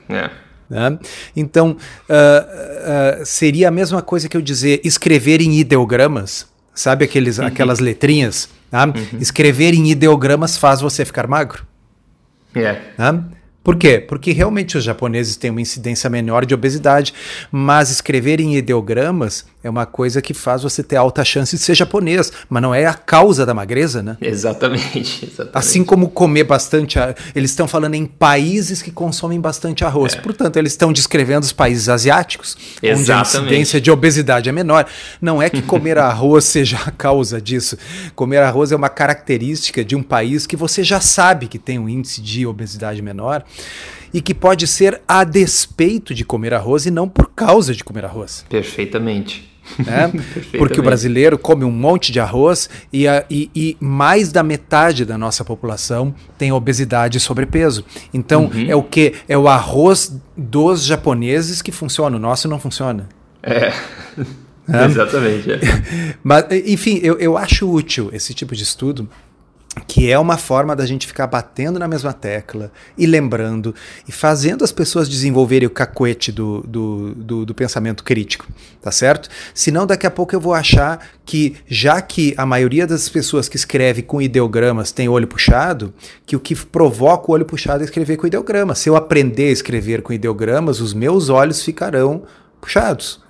É. 0.09 0.15
é. 0.15 0.31
Né? 0.69 0.99
Então, 1.35 1.77
uh, 2.09 3.23
uh, 3.23 3.27
seria 3.27 3.67
a 3.67 3.73
mesma 3.73 4.03
coisa 4.03 4.29
que 4.29 4.37
eu 4.37 4.41
dizer 4.41 4.81
escrever 4.85 5.41
em 5.41 5.59
ideogramas 5.59 6.50
Sabe 6.81 7.05
aqueles, 7.05 7.39
uhum. 7.39 7.45
aquelas 7.45 7.79
letrinhas? 7.79 8.49
Tá? 8.71 8.87
Uhum. 8.87 9.19
Escrever 9.21 9.75
em 9.75 9.91
ideogramas 9.91 10.57
faz 10.57 10.81
você 10.81 11.05
ficar 11.05 11.27
magro. 11.27 11.67
É. 12.55 12.73
Tá? 12.97 13.23
Por 13.63 13.77
quê? 13.77 14.01
Porque 14.01 14.33
realmente 14.33 14.79
os 14.79 14.85
japoneses 14.85 15.37
têm 15.37 15.51
uma 15.51 15.61
incidência 15.61 16.09
menor 16.09 16.47
de 16.47 16.55
obesidade, 16.55 17.13
mas 17.53 17.91
escrever 17.91 18.41
em 18.41 18.57
ideogramas 18.57 19.45
é 19.63 19.69
uma 19.69 19.85
coisa 19.85 20.23
que 20.23 20.33
faz 20.33 20.63
você 20.63 20.83
ter 20.83 20.97
alta 20.97 21.23
chance 21.25 21.55
de 21.55 21.63
ser 21.63 21.75
japonês, 21.75 22.33
mas 22.49 22.63
não 22.63 22.75
é 22.75 22.87
a 22.87 22.95
causa 22.95 23.45
da 23.45 23.53
magreza, 23.53 24.03
né? 24.03 24.17
Exatamente. 24.21 25.27
exatamente. 25.31 25.51
Assim 25.53 25.85
como 25.85 26.09
comer 26.09 26.45
bastante. 26.45 26.99
Eles 27.35 27.51
estão 27.51 27.69
falando 27.69 27.95
em 27.95 28.07
países 28.07 28.81
que 28.81 28.91
consomem 28.91 29.39
bastante 29.41 29.85
arroz. 29.85 30.15
É. 30.15 30.21
Portanto, 30.21 30.57
eles 30.57 30.73
estão 30.73 30.93
descrevendo 30.93 31.45
os 31.45 31.53
países 31.53 31.89
asiáticos, 31.89 32.57
Exatamente. 32.83 33.03
onde 33.03 33.13
a 33.13 33.21
incidência 33.21 33.81
de 33.81 33.91
obesidade 33.91 34.49
é 34.49 34.53
menor. 34.53 34.87
Não 35.21 35.43
é 35.43 35.51
que 35.51 35.61
comer 35.61 35.97
arroz 35.99 36.45
seja 36.45 36.79
a 36.87 36.91
causa 36.91 37.41
disso. 37.41 37.77
Comer 38.15 38.39
arroz 38.39 38.73
é 38.73 38.77
uma 38.77 38.89
característica 38.89 39.85
de 39.85 39.95
um 39.95 40.03
país 40.03 40.47
que 40.47 40.57
você 40.57 40.83
já 40.83 41.01
sabe 41.01 41.49
que 41.49 41.59
tem 41.59 41.79
um 41.79 41.89
índice 41.89 42.23
de 42.23 42.47
obesidade 42.47 43.03
menor 43.03 43.45
e 44.13 44.21
que 44.21 44.35
pode 44.35 44.67
ser 44.67 45.01
a 45.07 45.23
despeito 45.23 46.15
de 46.15 46.25
comer 46.25 46.55
arroz 46.55 46.87
e 46.87 46.91
não 46.91 47.09
por 47.09 47.31
causa 47.31 47.75
de 47.75 47.85
comer 47.85 48.05
arroz. 48.05 48.45
Perfeitamente. 48.49 49.50
Né? 49.79 50.13
Porque 50.59 50.81
o 50.81 50.83
brasileiro 50.83 51.39
come 51.39 51.65
um 51.65 51.71
monte 51.71 52.13
de 52.13 52.21
arroz 52.21 52.69
e, 52.93 53.07
a, 53.07 53.25
e, 53.31 53.51
e, 53.55 53.77
mais 53.81 54.33
da 54.33 54.43
metade 54.43 55.05
da 55.05 55.17
nossa 55.17 55.45
população 55.45 56.15
tem 56.39 56.53
obesidade 56.53 57.19
e 57.19 57.21
sobrepeso. 57.21 57.85
Então 58.13 58.51
uhum. 58.53 58.67
é 58.69 58.75
o 58.75 58.83
que? 58.83 59.15
É 59.29 59.37
o 59.37 59.49
arroz 59.49 60.15
dos 60.37 60.85
japoneses 60.85 61.63
que 61.63 61.73
funciona, 61.73 62.17
o 62.17 62.21
nosso 62.21 62.49
não 62.49 62.59
funciona. 62.59 63.09
É. 63.43 63.73
é. 64.69 64.85
Exatamente. 64.87 65.53
É. 65.53 65.61
Mas, 66.23 66.45
enfim, 66.67 67.01
eu, 67.03 67.19
eu 67.19 67.37
acho 67.37 67.71
útil 67.71 68.11
esse 68.13 68.33
tipo 68.35 68.55
de 68.55 68.63
estudo 68.63 69.09
que 69.87 70.11
é 70.11 70.19
uma 70.19 70.37
forma 70.37 70.75
da 70.75 70.85
gente 70.85 71.07
ficar 71.07 71.29
batendo 71.29 71.79
na 71.79 71.87
mesma 71.87 72.13
tecla 72.13 72.73
e 72.99 73.07
lembrando 73.07 73.73
e 74.07 74.11
fazendo 74.11 74.65
as 74.65 74.73
pessoas 74.73 75.09
desenvolverem 75.09 75.67
o 75.67 75.71
cacuete 75.71 76.33
do, 76.33 76.61
do, 76.63 77.15
do, 77.15 77.47
do, 77.47 77.55
pensamento 77.55 78.03
crítico, 78.03 78.49
tá 78.81 78.91
certo? 78.91 79.29
Senão 79.55 79.87
daqui 79.87 80.07
a 80.07 80.11
pouco 80.11 80.35
eu 80.35 80.41
vou 80.41 80.55
achar 80.55 81.07
que, 81.25 81.57
já 81.69 82.01
que 82.03 82.35
a 82.37 82.45
maioria 82.45 82.85
das 82.85 83.09
pessoas 83.09 83.49
que 83.49 83.57
escreve 83.57 84.03
com 84.03 84.21
ideogramas 84.21 84.91
tem 84.91 85.09
olho 85.09 85.29
puxado, 85.29 85.95
que 86.27 86.35
o 86.35 86.41
que 86.41 86.57
provoca 86.57 87.31
o 87.31 87.35
olho 87.35 87.45
puxado 87.45 87.83
é 87.83 87.85
escrever 87.85 88.17
com 88.17 88.27
ideogramas. 88.27 88.81
Se 88.81 88.89
eu 88.89 88.97
aprender 88.97 89.49
a 89.49 89.53
escrever 89.53 90.03
com 90.03 90.13
ideogramas, 90.13 90.81
os 90.81 90.93
meus 90.93 91.29
olhos 91.29 91.63
ficarão 91.63 92.25
puxados. 92.61 93.21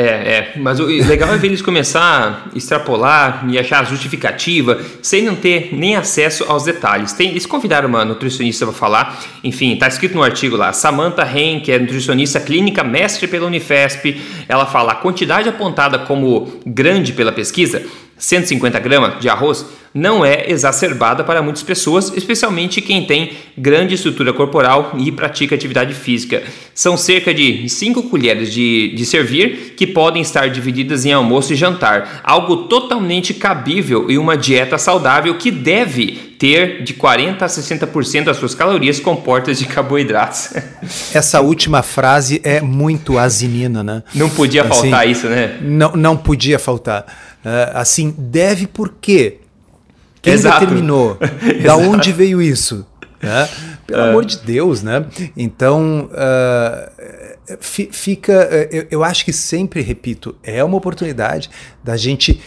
É, 0.00 0.02
é, 0.02 0.52
mas 0.56 0.80
o 0.80 0.86
legal 0.86 1.34
é 1.34 1.36
ver 1.36 1.48
eles 1.48 1.60
começar 1.60 2.48
a 2.50 2.56
extrapolar 2.56 3.44
e 3.46 3.58
achar 3.58 3.84
justificativa 3.84 4.80
sem 5.02 5.22
não 5.22 5.34
ter 5.34 5.74
nem 5.74 5.94
acesso 5.94 6.44
aos 6.48 6.64
detalhes. 6.64 7.12
Tem, 7.12 7.28
eles 7.28 7.44
convidaram 7.44 7.86
uma 7.86 8.02
nutricionista 8.02 8.64
para 8.64 8.74
falar, 8.74 9.20
enfim, 9.44 9.74
está 9.74 9.88
escrito 9.88 10.14
no 10.14 10.22
artigo 10.22 10.56
lá, 10.56 10.72
Samantha 10.72 11.22
Ren, 11.22 11.60
que 11.60 11.70
é 11.70 11.78
nutricionista 11.78 12.40
clínica, 12.40 12.82
mestre 12.82 13.28
pela 13.28 13.46
Unifesp, 13.46 14.18
ela 14.48 14.64
fala 14.64 14.92
a 14.92 14.94
quantidade 14.94 15.50
apontada 15.50 15.98
como 15.98 16.60
grande 16.64 17.12
pela 17.12 17.30
pesquisa 17.30 17.82
150 18.20 18.78
gramas 18.78 19.20
de 19.20 19.28
arroz 19.28 19.66
não 19.92 20.24
é 20.24 20.48
exacerbada 20.48 21.24
para 21.24 21.42
muitas 21.42 21.64
pessoas, 21.64 22.12
especialmente 22.16 22.80
quem 22.80 23.04
tem 23.04 23.32
grande 23.58 23.94
estrutura 23.94 24.32
corporal 24.32 24.94
e 24.96 25.10
pratica 25.10 25.54
atividade 25.54 25.94
física. 25.94 26.44
São 26.72 26.96
cerca 26.96 27.34
de 27.34 27.68
5 27.68 28.04
colheres 28.04 28.52
de, 28.52 28.94
de 28.94 29.04
servir 29.04 29.74
que 29.76 29.88
podem 29.88 30.22
estar 30.22 30.48
divididas 30.48 31.04
em 31.04 31.12
almoço 31.12 31.52
e 31.52 31.56
jantar, 31.56 32.20
algo 32.22 32.68
totalmente 32.68 33.34
cabível 33.34 34.08
em 34.08 34.18
uma 34.18 34.36
dieta 34.36 34.78
saudável 34.78 35.34
que 35.34 35.50
deve 35.50 36.29
ter 36.40 36.82
de 36.82 36.94
40 36.94 37.44
a 37.44 37.48
60% 37.48 38.24
das 38.24 38.38
suas 38.38 38.54
calorias 38.54 38.98
compostas 38.98 39.58
de 39.58 39.66
carboidratos. 39.66 40.54
Essa 41.12 41.42
última 41.42 41.82
frase 41.82 42.40
é 42.42 42.62
muito 42.62 43.18
asinina, 43.18 43.84
né? 43.84 44.02
Não 44.14 44.30
podia 44.30 44.62
assim, 44.62 44.90
faltar 44.90 45.06
isso, 45.06 45.28
né? 45.28 45.58
Não, 45.60 45.92
não 45.92 46.16
podia 46.16 46.58
faltar. 46.58 47.04
Uh, 47.44 47.76
assim, 47.76 48.14
deve 48.16 48.66
por 48.66 48.94
quê? 48.98 49.36
Quem 50.22 50.32
Exato. 50.32 50.60
determinou? 50.60 51.18
da 51.62 51.76
onde 51.76 52.10
veio 52.10 52.40
isso? 52.40 52.86
Né? 53.22 53.46
Pelo 53.86 54.00
é. 54.00 54.08
amor 54.08 54.24
de 54.24 54.38
Deus, 54.38 54.82
né? 54.82 55.04
Então, 55.36 56.08
uh, 56.10 57.58
fica. 57.60 58.32
Eu, 58.70 58.86
eu 58.90 59.04
acho 59.04 59.26
que 59.26 59.32
sempre, 59.32 59.82
repito, 59.82 60.34
é 60.42 60.64
uma 60.64 60.78
oportunidade 60.78 61.50
da 61.84 61.98
gente 61.98 62.40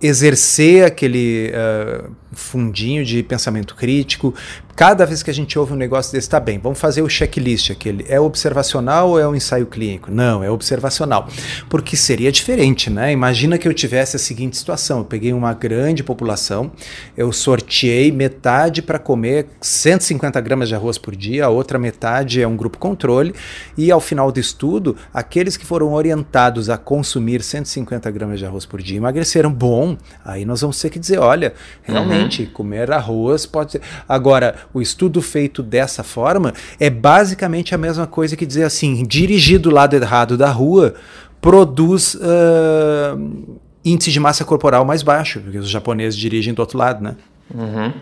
exercer 0.00 0.84
aquele 0.84 1.50
uh, 1.50 2.10
fundinho 2.38 3.04
de 3.04 3.22
pensamento 3.22 3.74
crítico. 3.74 4.34
Cada 4.74 5.04
vez 5.04 5.24
que 5.24 5.30
a 5.30 5.34
gente 5.34 5.58
ouve 5.58 5.72
um 5.72 5.76
negócio 5.76 6.12
desse, 6.12 6.30
tá 6.30 6.38
bem, 6.38 6.56
vamos 6.56 6.78
fazer 6.78 7.02
o 7.02 7.08
checklist 7.08 7.72
aquele. 7.72 8.06
É 8.08 8.20
observacional 8.20 9.10
ou 9.10 9.18
é 9.18 9.26
um 9.26 9.34
ensaio 9.34 9.66
clínico? 9.66 10.08
Não, 10.08 10.42
é 10.42 10.48
observacional. 10.48 11.28
Porque 11.68 11.96
seria 11.96 12.30
diferente, 12.30 12.88
né? 12.88 13.10
Imagina 13.10 13.58
que 13.58 13.66
eu 13.66 13.74
tivesse 13.74 14.14
a 14.14 14.18
seguinte 14.20 14.56
situação: 14.56 14.98
eu 14.98 15.04
peguei 15.04 15.32
uma 15.32 15.52
grande 15.52 16.04
população, 16.04 16.70
eu 17.16 17.32
sorteei 17.32 18.12
metade 18.12 18.80
para 18.80 19.00
comer 19.00 19.48
150 19.60 20.40
gramas 20.40 20.68
de 20.68 20.76
arroz 20.76 20.96
por 20.96 21.16
dia, 21.16 21.46
a 21.46 21.48
outra 21.48 21.76
metade 21.76 22.40
é 22.40 22.46
um 22.46 22.56
grupo 22.56 22.78
controle, 22.78 23.34
e 23.76 23.90
ao 23.90 24.00
final 24.00 24.30
do 24.30 24.38
estudo, 24.38 24.96
aqueles 25.12 25.56
que 25.56 25.66
foram 25.66 25.92
orientados 25.92 26.70
a 26.70 26.78
consumir 26.78 27.42
150 27.42 28.08
gramas 28.12 28.38
de 28.38 28.46
arroz 28.46 28.64
por 28.64 28.80
dia 28.80 28.96
emagreceram. 28.96 29.52
Bom, 29.52 29.98
aí 30.24 30.44
nós 30.44 30.60
vamos 30.60 30.80
ter 30.80 30.88
que 30.88 31.00
dizer: 31.00 31.18
olha, 31.18 31.52
realmente. 31.82 32.22
Uhum 32.22 32.27
comer 32.46 32.90
arroz 32.90 33.46
pode 33.46 33.72
ser. 33.72 33.82
Agora, 34.08 34.54
o 34.72 34.80
estudo 34.80 35.20
feito 35.20 35.62
dessa 35.62 36.02
forma 36.02 36.52
é 36.78 36.90
basicamente 36.90 37.74
a 37.74 37.78
mesma 37.78 38.06
coisa 38.06 38.36
que 38.36 38.46
dizer 38.46 38.64
assim: 38.64 39.04
dirigir 39.04 39.58
do 39.58 39.70
lado 39.70 39.94
errado 39.94 40.36
da 40.36 40.50
rua 40.50 40.94
produz 41.40 42.14
uh, 42.14 43.58
índice 43.84 44.10
de 44.10 44.20
massa 44.20 44.44
corporal 44.44 44.84
mais 44.84 45.02
baixo, 45.02 45.40
porque 45.40 45.58
os 45.58 45.68
japoneses 45.68 46.18
dirigem 46.18 46.52
do 46.52 46.60
outro 46.60 46.78
lado, 46.78 47.02
né? 47.02 47.16
Uhum. 47.54 47.92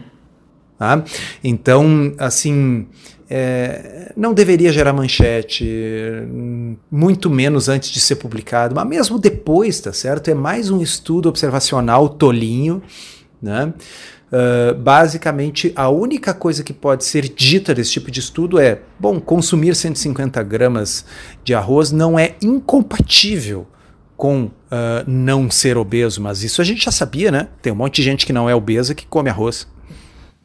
Tá? 0.78 1.02
Então, 1.42 2.14
assim, 2.18 2.86
é, 3.28 4.12
não 4.16 4.32
deveria 4.34 4.72
gerar 4.72 4.92
manchete, 4.92 5.66
muito 6.90 7.30
menos 7.30 7.68
antes 7.68 7.90
de 7.90 7.98
ser 7.98 8.16
publicado, 8.16 8.74
mas 8.74 8.86
mesmo 8.86 9.18
depois, 9.18 9.80
tá 9.80 9.92
certo? 9.92 10.28
É 10.28 10.34
mais 10.34 10.70
um 10.70 10.80
estudo 10.80 11.28
observacional 11.28 12.08
tolinho, 12.08 12.82
né? 13.40 13.72
Uh, 14.26 14.74
basicamente, 14.74 15.72
a 15.76 15.88
única 15.88 16.34
coisa 16.34 16.64
que 16.64 16.72
pode 16.72 17.04
ser 17.04 17.28
dita 17.28 17.72
desse 17.72 17.92
tipo 17.92 18.10
de 18.10 18.20
estudo 18.20 18.58
é: 18.58 18.80
bom, 18.98 19.20
consumir 19.20 19.74
150 19.74 20.42
gramas 20.42 21.04
de 21.44 21.54
arroz 21.54 21.92
não 21.92 22.18
é 22.18 22.34
incompatível 22.42 23.66
com 24.16 24.44
uh, 24.44 24.50
não 25.06 25.50
ser 25.50 25.76
obeso, 25.76 26.20
mas 26.20 26.42
isso 26.42 26.60
a 26.60 26.64
gente 26.64 26.84
já 26.84 26.90
sabia, 26.90 27.30
né? 27.30 27.48
Tem 27.62 27.72
um 27.72 27.76
monte 27.76 27.96
de 27.96 28.02
gente 28.02 28.26
que 28.26 28.32
não 28.32 28.48
é 28.48 28.54
obesa 28.54 28.94
que 28.94 29.06
come 29.06 29.30
arroz. 29.30 29.68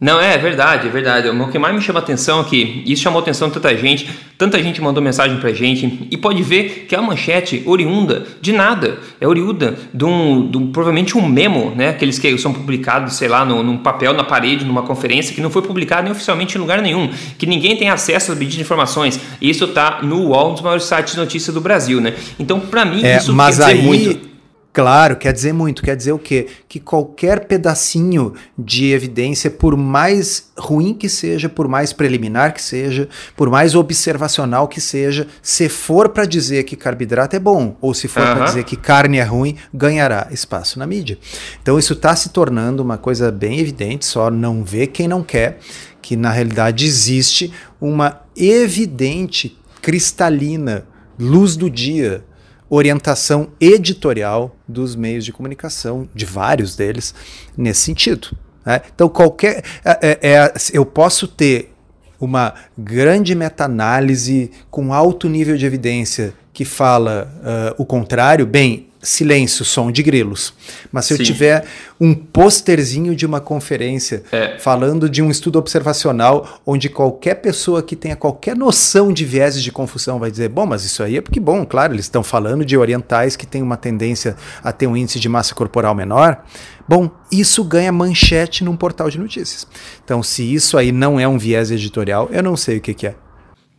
Não, 0.01 0.19
é 0.19 0.35
verdade, 0.35 0.87
é 0.87 0.89
verdade. 0.89 1.29
O 1.29 1.47
que 1.49 1.59
mais 1.59 1.75
me 1.75 1.79
chama 1.79 1.99
atenção 1.99 2.41
é 2.41 2.43
que 2.43 2.81
isso 2.87 3.03
chamou 3.03 3.21
atenção 3.21 3.49
de 3.49 3.53
tanta 3.53 3.77
gente, 3.77 4.09
tanta 4.35 4.57
gente 4.61 4.81
mandou 4.81 5.03
mensagem 5.03 5.37
pra 5.37 5.53
gente, 5.53 6.07
e 6.09 6.17
pode 6.17 6.41
ver 6.41 6.87
que 6.89 6.95
é 6.95 6.99
uma 6.99 7.09
manchete 7.09 7.61
oriunda 7.67 8.25
de 8.41 8.51
nada, 8.51 8.97
é 9.19 9.27
oriunda 9.27 9.77
de 9.93 10.03
um, 10.03 10.49
de 10.49 10.57
um 10.57 10.71
provavelmente 10.71 11.15
um 11.15 11.27
memo, 11.27 11.71
né? 11.75 11.89
Aqueles 11.89 12.17
que 12.17 12.35
são 12.39 12.51
publicados, 12.51 13.13
sei 13.13 13.27
lá, 13.27 13.45
no, 13.45 13.61
num 13.61 13.77
papel 13.77 14.11
na 14.11 14.23
parede, 14.23 14.65
numa 14.65 14.81
conferência, 14.81 15.35
que 15.35 15.41
não 15.41 15.51
foi 15.51 15.61
publicado 15.61 16.01
nem 16.01 16.11
oficialmente 16.11 16.57
em 16.57 16.59
lugar 16.59 16.81
nenhum, 16.81 17.07
que 17.37 17.45
ninguém 17.45 17.77
tem 17.77 17.91
acesso 17.91 18.31
a 18.31 18.35
pedir 18.35 18.55
de 18.55 18.61
informações. 18.61 19.19
Isso 19.39 19.67
tá 19.67 19.99
no 20.01 20.29
UOL, 20.29 20.49
um 20.49 20.53
dos 20.53 20.63
maiores 20.63 20.85
sites 20.85 21.13
de 21.13 21.19
notícias 21.19 21.53
do 21.53 21.61
Brasil, 21.61 22.01
né? 22.01 22.15
Então, 22.39 22.59
para 22.59 22.83
mim, 22.83 23.05
é, 23.05 23.17
isso 23.17 23.35
mas 23.35 23.59
quer 23.59 23.65
dizer 23.65 23.77
aí... 23.77 23.85
muito. 23.85 24.30
Claro, 24.73 25.17
quer 25.17 25.33
dizer 25.33 25.53
muito. 25.53 25.81
Quer 25.81 25.97
dizer 25.97 26.13
o 26.13 26.19
quê? 26.19 26.47
Que 26.67 26.79
qualquer 26.79 27.45
pedacinho 27.45 28.33
de 28.57 28.91
evidência, 28.91 29.49
por 29.49 29.75
mais 29.75 30.49
ruim 30.57 30.93
que 30.93 31.09
seja, 31.09 31.49
por 31.49 31.67
mais 31.67 31.91
preliminar 31.91 32.53
que 32.53 32.61
seja, 32.61 33.09
por 33.35 33.49
mais 33.49 33.75
observacional 33.75 34.69
que 34.69 34.79
seja, 34.79 35.27
se 35.41 35.67
for 35.67 36.09
para 36.09 36.25
dizer 36.25 36.63
que 36.63 36.77
carboidrato 36.77 37.35
é 37.35 37.39
bom 37.39 37.75
ou 37.81 37.93
se 37.93 38.07
for 38.07 38.23
para 38.23 38.45
dizer 38.45 38.63
que 38.63 38.77
carne 38.77 39.17
é 39.17 39.23
ruim, 39.23 39.57
ganhará 39.73 40.27
espaço 40.31 40.79
na 40.79 40.87
mídia. 40.87 41.17
Então 41.61 41.77
isso 41.77 41.93
está 41.93 42.15
se 42.15 42.29
tornando 42.29 42.81
uma 42.81 42.97
coisa 42.97 43.29
bem 43.29 43.59
evidente, 43.59 44.05
só 44.05 44.31
não 44.31 44.63
vê 44.63 44.87
quem 44.87 45.07
não 45.07 45.21
quer, 45.21 45.59
que 46.01 46.15
na 46.15 46.31
realidade 46.31 46.85
existe 46.85 47.51
uma 47.79 48.21
evidente, 48.37 49.57
cristalina, 49.81 50.85
luz 51.19 51.57
do 51.57 51.69
dia 51.69 52.23
orientação 52.71 53.49
editorial 53.59 54.55
dos 54.65 54.95
meios 54.95 55.25
de 55.25 55.33
comunicação, 55.33 56.07
de 56.15 56.25
vários 56.25 56.75
deles, 56.75 57.13
nesse 57.57 57.81
sentido. 57.81 58.29
Né? 58.65 58.81
Então, 58.95 59.09
qualquer. 59.09 59.63
É, 59.83 60.19
é, 60.21 60.29
é 60.29 60.53
eu 60.71 60.85
posso 60.85 61.27
ter 61.27 61.73
uma 62.19 62.53
grande 62.77 63.35
meta-análise 63.35 64.51
com 64.69 64.93
alto 64.93 65.27
nível 65.27 65.57
de 65.57 65.65
evidência 65.65 66.33
que 66.53 66.63
fala 66.63 67.33
uh, 67.39 67.81
o 67.81 67.85
contrário, 67.85 68.45
bem, 68.45 68.87
silêncio, 69.01 69.65
som 69.65 69.91
de 69.91 70.03
grilos. 70.03 70.53
Mas 70.91 71.05
se 71.05 71.15
Sim. 71.15 71.21
eu 71.21 71.25
tiver 71.25 71.65
um 71.99 72.13
posterzinho 72.13 73.15
de 73.15 73.25
uma 73.25 73.39
conferência 73.39 74.23
é. 74.31 74.57
falando 74.59 75.09
de 75.09 75.21
um 75.21 75.31
estudo 75.31 75.57
observacional, 75.57 76.59
onde 76.65 76.89
qualquer 76.89 77.35
pessoa 77.35 77.81
que 77.81 77.95
tenha 77.95 78.15
qualquer 78.15 78.55
noção 78.55 79.11
de 79.11 79.25
vieses 79.25 79.63
de 79.63 79.71
confusão 79.71 80.19
vai 80.19 80.29
dizer: 80.29 80.49
bom, 80.49 80.65
mas 80.65 80.83
isso 80.85 81.01
aí 81.01 81.17
é 81.17 81.21
porque, 81.21 81.39
bom, 81.39 81.65
claro, 81.65 81.93
eles 81.93 82.05
estão 82.05 82.23
falando 82.23 82.63
de 82.63 82.77
orientais 82.77 83.35
que 83.35 83.45
têm 83.45 83.61
uma 83.61 83.77
tendência 83.77 84.35
a 84.63 84.71
ter 84.71 84.87
um 84.87 84.95
índice 84.95 85.19
de 85.19 85.27
massa 85.27 85.55
corporal 85.55 85.95
menor. 85.95 86.43
Bom, 86.87 87.09
isso 87.31 87.63
ganha 87.63 87.91
manchete 87.91 88.63
num 88.63 88.75
portal 88.75 89.09
de 89.09 89.17
notícias. 89.17 89.65
Então, 90.03 90.21
se 90.21 90.53
isso 90.53 90.77
aí 90.77 90.91
não 90.91 91.19
é 91.19 91.27
um 91.27 91.37
viés 91.37 91.71
editorial, 91.71 92.29
eu 92.31 92.43
não 92.43 92.57
sei 92.57 92.77
o 92.77 92.81
que, 92.81 92.93
que 92.93 93.07
é. 93.07 93.15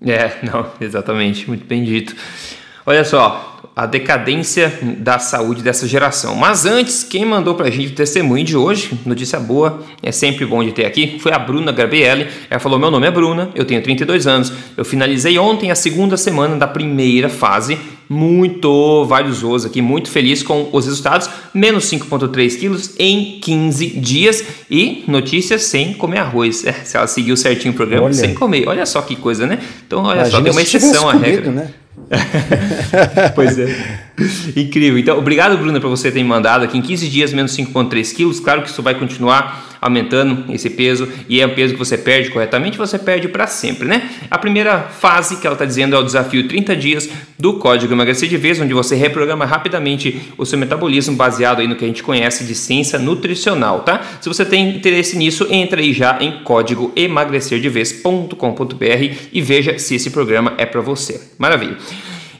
É, 0.04 0.38
não, 0.42 0.70
exatamente, 0.80 1.46
muito 1.46 1.66
bem 1.66 1.84
dito. 1.84 2.16
Olha 2.84 3.04
só, 3.04 3.51
a 3.74 3.86
decadência 3.86 4.78
da 4.98 5.18
saúde 5.18 5.62
dessa 5.62 5.88
geração. 5.88 6.34
Mas 6.34 6.66
antes, 6.66 7.02
quem 7.02 7.24
mandou 7.24 7.54
para 7.54 7.68
a 7.68 7.70
gente 7.70 7.92
o 7.92 7.94
testemunho 7.94 8.44
de 8.44 8.56
hoje, 8.56 8.98
notícia 9.06 9.40
boa, 9.40 9.82
é 10.02 10.12
sempre 10.12 10.44
bom 10.44 10.62
de 10.62 10.72
ter 10.72 10.84
aqui, 10.84 11.18
foi 11.18 11.32
a 11.32 11.38
Bruna 11.38 11.72
Garbielli. 11.72 12.28
Ela 12.50 12.60
falou: 12.60 12.78
Meu 12.78 12.90
nome 12.90 13.06
é 13.06 13.10
Bruna, 13.10 13.50
eu 13.54 13.64
tenho 13.64 13.82
32 13.82 14.26
anos, 14.26 14.52
eu 14.76 14.84
finalizei 14.84 15.38
ontem 15.38 15.70
a 15.70 15.74
segunda 15.74 16.16
semana 16.16 16.56
da 16.56 16.66
primeira 16.66 17.28
fase. 17.28 17.78
Muito 18.12 19.07
valioso 19.07 19.66
aqui, 19.66 19.81
muito 19.81 20.11
feliz 20.11 20.42
com 20.42 20.69
os 20.71 20.85
resultados, 20.85 21.31
menos 21.54 21.90
5,3 21.90 22.59
quilos 22.59 22.95
em 22.99 23.38
15 23.40 23.87
dias 23.87 24.45
e 24.71 25.02
notícias 25.09 25.62
sem 25.62 25.95
comer 25.95 26.19
arroz. 26.19 26.64
É, 26.66 26.73
se 26.73 26.97
ela 26.97 27.07
seguiu 27.07 27.37
certinho 27.37 27.73
o 27.73 27.76
programa, 27.76 28.04
olha. 28.04 28.12
sem 28.14 28.35
comer. 28.35 28.69
Olha 28.69 28.85
só 28.85 29.00
que 29.00 29.16
coisa, 29.16 29.47
né? 29.47 29.59
Então, 29.87 30.02
olha 30.02 30.21
Imagina 30.21 30.31
só, 30.31 30.42
tem 30.42 30.52
uma 30.52 30.62
exceção 30.62 31.09
à 31.09 31.14
regra. 31.14 31.50
Né? 31.50 31.71
pois 33.35 33.59
é. 33.59 34.02
Incrível. 34.57 34.99
Então, 34.99 35.19
obrigado, 35.19 35.57
Bruna, 35.57 35.81
por 35.81 35.88
você 35.88 36.11
ter 36.11 36.21
me 36.23 36.28
mandado 36.28 36.64
aqui 36.64 36.76
em 36.76 36.83
15 36.83 37.09
dias 37.09 37.33
menos 37.33 37.57
5,3 37.57 38.14
quilos. 38.14 38.40
Claro 38.40 38.62
que 38.62 38.69
isso 38.69 38.83
vai 38.83 38.95
continuar 38.95 39.78
aumentando 39.81 40.52
esse 40.52 40.69
peso 40.71 41.09
e 41.28 41.40
é 41.40 41.47
um 41.47 41.54
peso 41.54 41.73
que 41.73 41.78
você 41.78 41.99
perde 41.99 42.31
corretamente, 42.31 42.78
você 42.78 43.00
perde 43.00 43.26
para 43.26 43.49
sempre, 43.49 43.88
né? 43.88 44.09
A 44.31 44.38
primeira 44.38 44.81
fase 44.81 45.38
que 45.38 45.47
ela 45.47 45.54
está 45.54 45.64
dizendo 45.64 45.97
é 45.97 45.99
o 45.99 46.04
desafio 46.04 46.47
30 46.47 46.76
dias 46.76 47.11
do 47.37 47.54
Código 47.54 47.92
Emagrecer 47.92 48.28
de 48.28 48.37
Vez, 48.37 48.61
onde 48.61 48.73
você 48.73 48.95
reprograma 48.95 49.45
rapidamente 49.45 50.23
o 50.38 50.47
seu 50.47 50.57
metabolismo 50.57 51.16
baseado 51.16 51.61
aí 51.61 51.66
no 51.66 51.75
que 51.75 51.85
a 51.85 51.88
gente 51.88 52.04
conhece 52.04 52.45
de 52.45 52.54
ciência 52.54 52.97
nutricional, 52.97 53.81
tá? 53.81 54.02
Se 54.21 54.28
você 54.28 54.45
tem 54.45 54.76
interesse 54.76 55.19
nisso, 55.19 55.49
entre 55.50 55.83
aí 55.83 55.92
já 55.92 56.16
em 56.21 56.45
código 56.45 56.92
emagrecerdevez.com.br 56.95 59.16
e 59.33 59.42
veja 59.42 59.81
se 59.81 59.97
esse 59.97 60.11
programa 60.11 60.54
é 60.59 60.64
para 60.64 60.81
você. 60.81 61.21
Maravilha. 61.37 61.76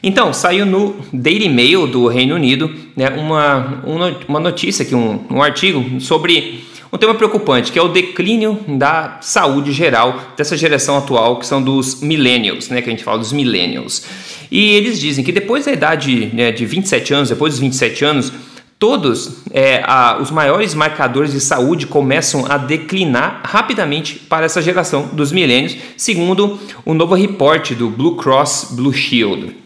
Então, 0.05 0.33
saiu 0.33 0.65
no 0.65 0.97
Daily 1.13 1.47
Mail 1.47 1.87
do 1.87 2.07
Reino 2.07 2.35
Unido 2.35 2.69
né, 2.93 3.07
uma, 3.11 3.81
uma 4.27 4.39
notícia 4.39 4.83
aqui, 4.83 4.93
um, 4.93 5.23
um 5.31 5.41
artigo 5.41 6.01
sobre 6.01 6.65
um 6.91 6.97
tema 6.97 7.15
preocupante, 7.15 7.71
que 7.71 7.79
é 7.79 7.81
o 7.81 7.87
declínio 7.87 8.59
da 8.67 9.19
saúde 9.21 9.71
geral 9.71 10.19
dessa 10.35 10.57
geração 10.57 10.97
atual, 10.97 11.39
que 11.39 11.45
são 11.45 11.63
dos 11.63 12.01
millennials, 12.01 12.67
né, 12.67 12.81
que 12.81 12.89
a 12.89 12.91
gente 12.91 13.03
fala 13.03 13.17
dos 13.17 13.31
millennials. 13.31 14.05
E 14.51 14.73
eles 14.73 14.99
dizem 14.99 15.23
que 15.23 15.31
depois 15.31 15.63
da 15.63 15.71
idade 15.71 16.29
né, 16.33 16.51
de 16.51 16.65
27 16.65 17.13
anos, 17.13 17.29
depois 17.29 17.53
dos 17.53 17.61
27 17.61 18.03
anos, 18.03 18.33
todos 18.77 19.37
é, 19.51 19.83
a, 19.87 20.17
os 20.21 20.29
maiores 20.29 20.73
marcadores 20.73 21.31
de 21.31 21.39
saúde 21.39 21.87
começam 21.87 22.45
a 22.49 22.57
declinar 22.57 23.41
rapidamente 23.45 24.15
para 24.15 24.45
essa 24.45 24.61
geração 24.61 25.07
dos 25.13 25.31
milênios, 25.31 25.77
segundo 25.95 26.59
o 26.83 26.91
um 26.91 26.93
novo 26.93 27.15
reporte 27.15 27.73
do 27.73 27.89
Blue 27.89 28.17
Cross 28.17 28.73
Blue 28.73 28.93
Shield 28.93 29.62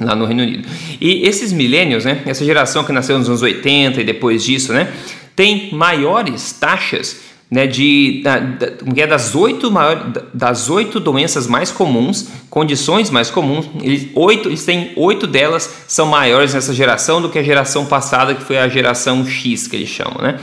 lá 0.00 0.14
no 0.14 0.24
Reino 0.24 0.42
Unido. 0.42 0.68
E 1.00 1.26
esses 1.26 1.52
millennials, 1.52 2.04
né, 2.04 2.22
essa 2.26 2.44
geração 2.44 2.84
que 2.84 2.92
nasceu 2.92 3.18
nos 3.18 3.28
anos 3.28 3.42
80 3.42 4.00
e 4.00 4.04
depois 4.04 4.44
disso, 4.44 4.72
né, 4.72 4.92
tem 5.34 5.70
maiores 5.72 6.52
taxas 6.52 7.28
né, 7.50 7.66
de, 7.66 8.20
da, 8.22 8.38
da, 8.38 8.66
é 8.96 9.06
das 9.06 9.34
oito 9.34 9.70
maior, 9.70 10.12
das 10.34 10.68
oito 10.68 11.00
doenças 11.00 11.46
mais 11.46 11.70
comuns, 11.70 12.28
condições 12.50 13.08
mais 13.10 13.30
comuns, 13.30 13.70
eles, 13.82 14.08
oito, 14.14 14.48
eles 14.48 14.64
têm 14.64 14.92
oito 14.96 15.26
delas 15.26 15.84
são 15.88 16.06
maiores 16.06 16.54
nessa 16.54 16.74
geração 16.74 17.22
do 17.22 17.28
que 17.28 17.38
a 17.38 17.42
geração 17.42 17.86
passada, 17.86 18.34
que 18.34 18.42
foi 18.42 18.58
a 18.58 18.68
geração 18.68 19.24
X, 19.24 19.66
que 19.66 19.76
eles 19.76 19.88
chamam, 19.88 20.20
né? 20.20 20.38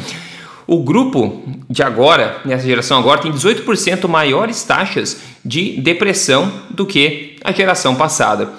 O 0.68 0.82
grupo 0.82 1.44
de 1.70 1.84
agora, 1.84 2.42
nessa 2.44 2.66
geração 2.66 2.98
agora, 2.98 3.22
tem 3.22 3.32
18% 3.32 4.08
maiores 4.08 4.64
taxas 4.64 5.18
de 5.46 5.80
depressão 5.80 6.52
do 6.72 6.88
que 6.88 7.36
a 7.44 7.52
geração 7.52 7.94
passada 7.94 8.50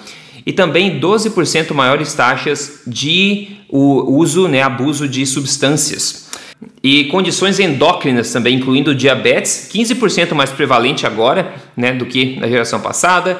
e 0.47 0.53
também 0.53 0.97
12% 0.97 1.73
maiores 1.73 2.13
taxas 2.13 2.79
de 2.87 3.49
uso, 3.69 4.47
né, 4.47 4.61
abuso 4.61 5.05
de 5.05 5.25
substâncias. 5.25 6.29
E 6.81 7.03
condições 7.05 7.59
endócrinas 7.59 8.31
também, 8.31 8.55
incluindo 8.55 8.95
diabetes, 8.95 9.69
15% 9.69 10.33
mais 10.33 10.49
prevalente 10.49 11.05
agora 11.05 11.53
né, 11.75 11.91
do 11.91 12.05
que 12.05 12.37
na 12.39 12.47
geração 12.47 12.79
passada. 12.79 13.37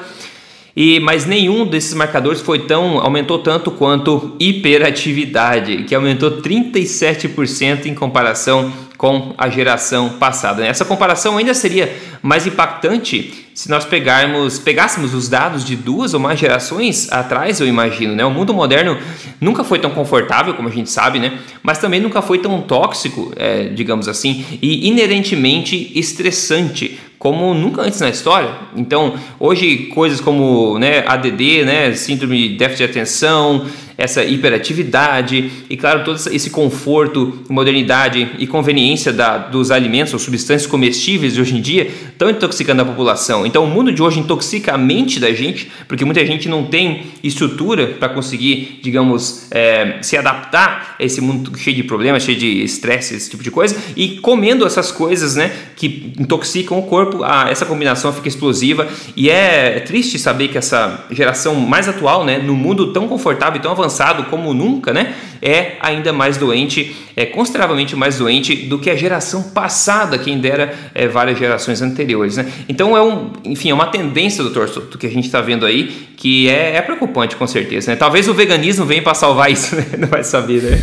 E, 0.76 1.00
mas 1.00 1.24
nenhum 1.24 1.64
desses 1.66 1.94
marcadores 1.94 2.42
foi 2.42 2.66
tão 2.66 2.98
aumentou 2.98 3.38
tanto 3.38 3.70
quanto 3.70 4.36
hiperatividade, 4.38 5.84
que 5.84 5.94
aumentou 5.94 6.42
37% 6.42 7.86
em 7.86 7.94
comparação 7.94 8.70
com 8.98 9.32
a 9.38 9.48
geração 9.48 10.10
passada. 10.18 10.66
Essa 10.66 10.84
comparação 10.84 11.38
ainda 11.38 11.54
seria 11.54 11.96
mais 12.20 12.46
impactante 12.46 13.48
se 13.58 13.68
nós 13.68 13.84
pegarmos, 13.84 14.56
pegássemos 14.60 15.14
os 15.14 15.28
dados 15.28 15.64
de 15.64 15.74
duas 15.74 16.14
ou 16.14 16.20
mais 16.20 16.38
gerações 16.38 17.10
atrás, 17.10 17.60
eu 17.60 17.66
imagino, 17.66 18.14
né? 18.14 18.24
O 18.24 18.30
mundo 18.30 18.54
moderno 18.54 18.96
nunca 19.40 19.64
foi 19.64 19.80
tão 19.80 19.90
confortável, 19.90 20.54
como 20.54 20.68
a 20.68 20.70
gente 20.70 20.88
sabe, 20.88 21.18
né? 21.18 21.40
Mas 21.60 21.78
também 21.78 21.98
nunca 21.98 22.22
foi 22.22 22.38
tão 22.38 22.60
tóxico, 22.62 23.32
é, 23.34 23.64
digamos 23.64 24.06
assim, 24.06 24.44
e 24.62 24.86
inerentemente 24.86 25.90
estressante 25.98 27.00
como 27.18 27.52
nunca 27.52 27.82
antes 27.82 28.00
na 28.00 28.08
história. 28.08 28.48
Então, 28.76 29.14
hoje 29.40 29.88
coisas 29.92 30.20
como 30.20 30.78
né, 30.78 31.02
ADD, 31.04 31.64
né, 31.64 31.92
síndrome 31.94 32.50
de 32.50 32.56
déficit 32.56 32.86
de 32.86 32.90
atenção, 32.92 33.66
essa 33.98 34.22
hiperatividade 34.24 35.50
e, 35.68 35.76
claro, 35.76 36.04
todo 36.04 36.16
esse 36.30 36.50
conforto, 36.50 37.44
modernidade 37.48 38.30
e 38.38 38.46
conveniência 38.46 39.12
da, 39.12 39.38
dos 39.38 39.72
alimentos 39.72 40.12
ou 40.12 40.20
substâncias 40.20 40.70
comestíveis 40.70 41.34
de 41.34 41.40
hoje 41.40 41.56
em 41.56 41.60
dia 41.60 41.90
estão 42.08 42.30
intoxicando 42.30 42.80
a 42.80 42.84
população. 42.84 43.44
Então, 43.44 43.64
o 43.64 43.66
mundo 43.66 43.92
de 43.92 44.00
hoje 44.00 44.20
intoxica 44.20 44.72
a 44.72 44.78
mente 44.78 45.18
da 45.18 45.32
gente, 45.32 45.68
porque 45.88 46.04
muita 46.04 46.24
gente 46.24 46.48
não 46.48 46.64
tem 46.64 47.06
estrutura 47.24 47.88
para 47.88 48.08
conseguir, 48.08 48.78
digamos, 48.84 49.48
é, 49.50 49.98
se 50.00 50.16
adaptar 50.16 50.94
a 50.96 51.04
esse 51.04 51.20
mundo 51.20 51.58
cheio 51.58 51.74
de 51.74 51.82
problemas, 51.82 52.22
cheio 52.22 52.38
de 52.38 52.62
estresse, 52.62 53.16
esse 53.16 53.28
tipo 53.28 53.42
de 53.42 53.50
coisa, 53.50 53.76
e 53.96 54.18
comendo 54.18 54.64
essas 54.64 54.92
coisas 54.92 55.34
né, 55.34 55.50
que 55.74 56.12
intoxicam 56.16 56.78
o 56.78 56.82
corpo, 56.82 57.24
a, 57.24 57.50
essa 57.50 57.66
combinação 57.66 58.12
fica 58.12 58.28
explosiva. 58.28 58.86
E 59.16 59.28
é, 59.28 59.80
triste 59.80 60.20
saber 60.20 60.48
que 60.48 60.58
essa 60.58 61.04
geração 61.10 61.56
mais 61.56 61.88
atual, 61.88 62.24
né, 62.24 62.38
no 62.38 62.54
mundo 62.54 62.92
tão 62.92 63.08
confortável 63.08 63.58
e 63.58 63.62
tão 63.62 63.72
avançado, 63.72 63.87
avançado 63.88 64.24
como 64.24 64.52
nunca, 64.52 64.92
né? 64.92 65.14
É 65.40 65.76
ainda 65.80 66.12
mais 66.12 66.36
doente, 66.36 66.94
é 67.16 67.24
consideravelmente 67.24 67.96
mais 67.96 68.18
doente 68.18 68.54
do 68.54 68.78
que 68.78 68.90
a 68.90 68.96
geração 68.96 69.42
passada, 69.42 70.18
quem 70.18 70.38
dera 70.38 70.74
é, 70.94 71.08
várias 71.08 71.38
gerações 71.38 71.80
anteriores, 71.80 72.36
né? 72.36 72.50
Então 72.68 72.96
é 72.96 73.02
um, 73.02 73.32
enfim, 73.44 73.70
é 73.70 73.74
uma 73.74 73.86
tendência, 73.86 74.44
doutor 74.44 74.68
Soto, 74.68 74.98
que 74.98 75.06
a 75.06 75.10
gente 75.10 75.24
está 75.24 75.40
vendo 75.40 75.64
aí, 75.64 76.08
que 76.16 76.48
é, 76.48 76.76
é, 76.76 76.82
preocupante 76.82 77.34
com 77.34 77.46
certeza, 77.46 77.90
né? 77.90 77.96
Talvez 77.96 78.28
o 78.28 78.34
veganismo 78.34 78.84
venha 78.84 79.02
para 79.02 79.14
salvar 79.14 79.50
isso, 79.50 79.74
né? 79.74 79.86
Não 79.98 80.08
vai 80.08 80.22
saber, 80.22 80.62
né? 80.62 80.78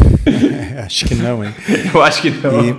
Acho 0.86 1.06
que 1.06 1.16
não, 1.16 1.44
hein? 1.44 1.54
Eu 1.94 2.04
acho 2.04 2.22
que 2.22 2.30
não. 2.30 2.64
E, 2.64 2.76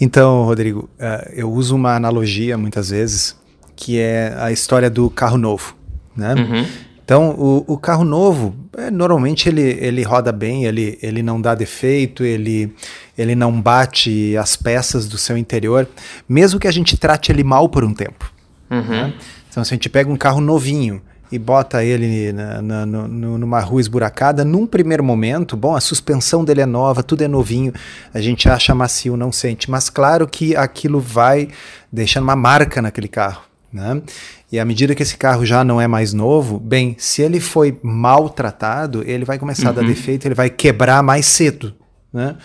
então, 0.00 0.44
Rodrigo, 0.44 0.90
uh, 1.00 1.30
eu 1.34 1.50
uso 1.50 1.74
uma 1.74 1.96
analogia 1.96 2.56
muitas 2.58 2.90
vezes 2.90 3.36
que 3.74 3.98
é 3.98 4.34
a 4.38 4.52
história 4.52 4.90
do 4.90 5.08
carro 5.08 5.38
novo, 5.38 5.74
né? 6.16 6.34
Uhum. 6.34 6.66
Então, 7.04 7.30
o, 7.30 7.64
o 7.66 7.76
carro 7.76 8.04
novo, 8.04 8.54
é, 8.78 8.90
normalmente 8.90 9.48
ele, 9.48 9.62
ele 9.62 10.02
roda 10.02 10.30
bem, 10.30 10.64
ele, 10.64 10.98
ele 11.02 11.22
não 11.22 11.40
dá 11.40 11.54
defeito, 11.54 12.24
ele, 12.24 12.72
ele 13.18 13.34
não 13.34 13.60
bate 13.60 14.36
as 14.36 14.56
peças 14.56 15.08
do 15.08 15.18
seu 15.18 15.36
interior, 15.36 15.88
mesmo 16.28 16.60
que 16.60 16.68
a 16.68 16.72
gente 16.72 16.96
trate 16.96 17.32
ele 17.32 17.42
mal 17.42 17.68
por 17.68 17.84
um 17.84 17.92
tempo. 17.92 18.32
Uhum. 18.70 18.82
Né? 18.82 19.14
Então, 19.48 19.64
se 19.64 19.74
a 19.74 19.76
gente 19.76 19.90
pega 19.90 20.10
um 20.10 20.16
carro 20.16 20.40
novinho 20.40 21.02
e 21.30 21.38
bota 21.38 21.82
ele 21.82 22.32
na, 22.32 22.62
na, 22.62 22.86
no, 22.86 23.38
numa 23.38 23.60
rua 23.60 23.80
esburacada, 23.80 24.44
num 24.44 24.66
primeiro 24.66 25.02
momento, 25.02 25.56
bom, 25.56 25.74
a 25.74 25.80
suspensão 25.80 26.44
dele 26.44 26.60
é 26.60 26.66
nova, 26.66 27.02
tudo 27.02 27.22
é 27.22 27.28
novinho, 27.28 27.72
a 28.14 28.20
gente 28.20 28.48
acha 28.48 28.74
macio, 28.74 29.16
não 29.16 29.32
sente, 29.32 29.70
mas 29.70 29.90
claro 29.90 30.28
que 30.28 30.54
aquilo 30.54 31.00
vai 31.00 31.48
deixando 31.90 32.24
uma 32.24 32.36
marca 32.36 32.80
naquele 32.80 33.08
carro. 33.08 33.42
Né? 33.72 34.02
E 34.50 34.58
à 34.58 34.64
medida 34.64 34.94
que 34.94 35.02
esse 35.02 35.16
carro 35.16 35.46
já 35.46 35.64
não 35.64 35.80
é 35.80 35.88
mais 35.88 36.12
novo, 36.12 36.60
bem, 36.60 36.94
se 36.98 37.22
ele 37.22 37.40
foi 37.40 37.78
maltratado, 37.82 39.02
ele 39.04 39.24
vai 39.24 39.38
começar 39.38 39.64
uhum. 39.64 39.70
a 39.70 39.72
dar 39.72 39.82
uhum. 39.82 39.88
defeito, 39.88 40.26
ele 40.26 40.34
vai 40.34 40.50
quebrar 40.50 41.02
mais 41.02 41.24
cedo 41.24 41.74
né? 42.12 42.36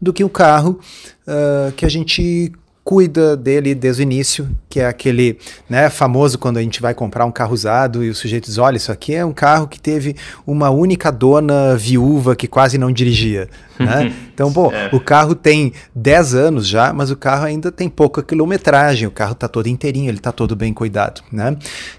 do 0.00 0.12
que 0.12 0.24
o 0.24 0.28
carro 0.28 0.80
uh, 1.26 1.72
que 1.72 1.86
a 1.86 1.88
gente 1.88 2.52
cuida 2.84 3.36
dele 3.36 3.74
desde 3.74 4.02
o 4.02 4.04
início, 4.04 4.48
que 4.68 4.80
é 4.80 4.86
aquele 4.86 5.38
né, 5.68 5.88
famoso 5.88 6.38
quando 6.38 6.56
a 6.56 6.62
gente 6.62 6.80
vai 6.80 6.92
comprar 6.94 7.24
um 7.24 7.30
carro 7.30 7.54
usado 7.54 8.02
e 8.02 8.10
o 8.10 8.14
sujeito 8.14 8.46
diz: 8.46 8.58
olha, 8.58 8.76
isso 8.76 8.90
aqui 8.90 9.14
é 9.14 9.24
um 9.24 9.32
carro 9.32 9.68
que 9.68 9.80
teve 9.80 10.16
uma 10.46 10.70
única 10.70 11.10
dona 11.10 11.76
viúva 11.76 12.34
que 12.34 12.48
quase 12.48 12.78
não 12.78 12.90
dirigia. 12.92 13.48
Né? 13.78 14.12
Então, 14.32 14.50
bom, 14.50 14.72
é. 14.72 14.88
o 14.92 14.98
carro 14.98 15.34
tem 15.34 15.74
10 15.94 16.34
anos 16.34 16.66
já, 16.66 16.90
mas 16.92 17.10
o 17.10 17.16
carro 17.16 17.44
ainda 17.44 17.70
tem 17.70 17.88
pouca 17.88 18.22
quilometragem, 18.22 19.06
o 19.06 19.10
carro 19.10 19.32
está 19.32 19.46
todo 19.46 19.66
inteirinho, 19.66 20.08
ele 20.08 20.16
está 20.16 20.32
todo 20.32 20.56
bem 20.56 20.72
cuidado. 20.72 21.22
Né? 21.30 21.54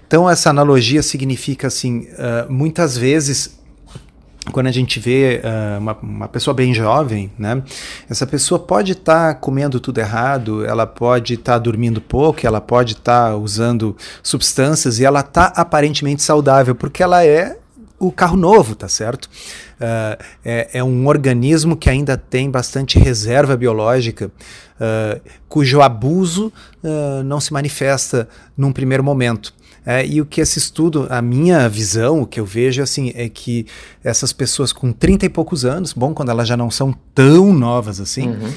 Então, 0.06 0.28
essa 0.28 0.50
analogia 0.50 1.00
significa 1.00 1.68
assim: 1.68 2.00
uh, 2.00 2.52
muitas 2.52 2.98
vezes 2.98 3.56
quando 4.52 4.66
a 4.66 4.72
gente 4.72 5.00
vê 5.00 5.40
uh, 5.42 5.78
uma, 5.78 5.98
uma, 6.02 6.28
pessoa 6.28 6.54
bem 6.54 6.74
jovem, 6.74 7.30
né? 7.38 7.62
Essa 8.08 8.26
pessoa 8.26 8.58
pode 8.58 8.92
estar 8.92 9.34
tá 9.34 9.40
comendo 9.40 9.80
tudo 9.80 9.98
errado, 9.98 10.64
ela 10.64 10.86
pode 10.86 11.34
estar 11.34 11.54
tá 11.54 11.58
dormindo 11.58 12.00
pouco, 12.00 12.46
ela 12.46 12.60
pode 12.60 12.92
estar 12.92 13.30
tá 13.30 13.36
usando 13.36 13.96
substâncias 14.22 14.98
e 14.98 15.04
ela 15.04 15.20
está 15.20 15.46
aparentemente 15.56 16.22
saudável 16.22 16.74
porque 16.74 17.02
ela 17.02 17.24
é 17.24 17.58
o 17.98 18.12
carro 18.12 18.36
novo, 18.36 18.74
tá 18.74 18.88
certo? 18.88 19.26
Uh, 19.26 20.22
é, 20.44 20.70
é, 20.74 20.84
um 20.84 21.06
organismo 21.06 21.76
que 21.76 21.88
ainda 21.88 22.16
tem 22.16 22.50
bastante 22.50 22.98
reserva 22.98 23.56
biológica, 23.56 24.26
uh, 24.26 25.20
cujo 25.48 25.80
abuso 25.80 26.52
não 27.24 27.40
se 27.40 27.50
manifesta 27.50 28.28
num 28.54 28.70
primeiro 28.70 29.02
momento. 29.02 29.54
É, 29.86 30.06
e 30.06 30.20
o 30.20 30.26
que 30.26 30.40
esse 30.40 30.58
estudo, 30.58 31.06
a 31.10 31.20
minha 31.20 31.68
visão, 31.68 32.22
o 32.22 32.26
que 32.26 32.40
eu 32.40 32.46
vejo 32.46 32.82
assim, 32.82 33.12
é 33.14 33.28
que 33.28 33.66
essas 34.02 34.32
pessoas 34.32 34.72
com 34.72 34.92
30 34.92 35.26
e 35.26 35.28
poucos 35.28 35.64
anos, 35.64 35.92
bom, 35.92 36.14
quando 36.14 36.30
elas 36.30 36.48
já 36.48 36.56
não 36.56 36.70
são 36.70 36.94
tão 37.14 37.52
novas 37.52 38.00
assim, 38.00 38.30
uhum. 38.30 38.52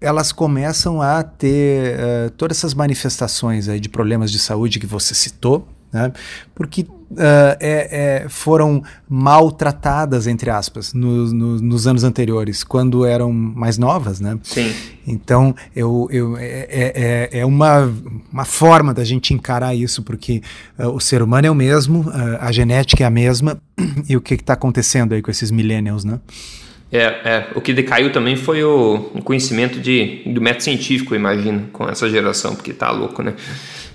elas 0.00 0.32
começam 0.32 1.00
a 1.00 1.22
ter 1.22 1.96
uh, 1.96 2.30
todas 2.30 2.58
essas 2.58 2.74
manifestações 2.74 3.68
aí 3.68 3.78
de 3.78 3.88
problemas 3.88 4.32
de 4.32 4.38
saúde 4.38 4.80
que 4.80 4.86
você 4.86 5.14
citou, 5.14 5.66
né? 5.92 6.12
porque 6.54 6.82
uh, 6.82 7.56
é, 7.60 8.22
é, 8.24 8.28
foram 8.28 8.82
maltratadas, 9.08 10.26
entre 10.26 10.50
aspas, 10.50 10.92
no, 10.92 11.32
no, 11.32 11.60
nos 11.60 11.86
anos 11.86 12.04
anteriores, 12.04 12.62
quando 12.62 13.04
eram 13.04 13.32
mais 13.32 13.78
novas. 13.78 14.20
Né? 14.20 14.38
Sim. 14.42 14.72
Então, 15.06 15.54
eu, 15.74 16.08
eu, 16.10 16.36
é, 16.36 16.44
é, 16.44 17.28
é, 17.32 17.40
é 17.40 17.46
uma, 17.46 17.92
uma 18.32 18.44
forma 18.44 18.92
da 18.92 19.04
gente 19.04 19.32
encarar 19.32 19.74
isso, 19.74 20.02
porque 20.02 20.42
uh, 20.78 20.88
o 20.88 21.00
ser 21.00 21.22
humano 21.22 21.46
é 21.46 21.50
o 21.50 21.54
mesmo, 21.54 22.00
uh, 22.00 22.38
a 22.40 22.52
genética 22.52 23.04
é 23.04 23.06
a 23.06 23.10
mesma, 23.10 23.60
e 24.08 24.16
o 24.16 24.20
que 24.20 24.34
está 24.34 24.52
acontecendo 24.52 25.14
aí 25.14 25.22
com 25.22 25.30
esses 25.30 25.50
millennials, 25.50 26.04
né? 26.04 26.20
É, 26.90 27.02
é, 27.02 27.48
o 27.54 27.60
que 27.60 27.74
decaiu 27.74 28.10
também 28.10 28.34
foi 28.34 28.64
o 28.64 29.10
conhecimento 29.22 29.78
de, 29.78 30.22
do 30.24 30.40
método 30.40 30.64
científico, 30.64 31.14
imagino, 31.14 31.68
com 31.70 31.86
essa 31.86 32.08
geração, 32.08 32.54
porque 32.54 32.72
tá 32.72 32.90
louco, 32.90 33.22
né? 33.22 33.34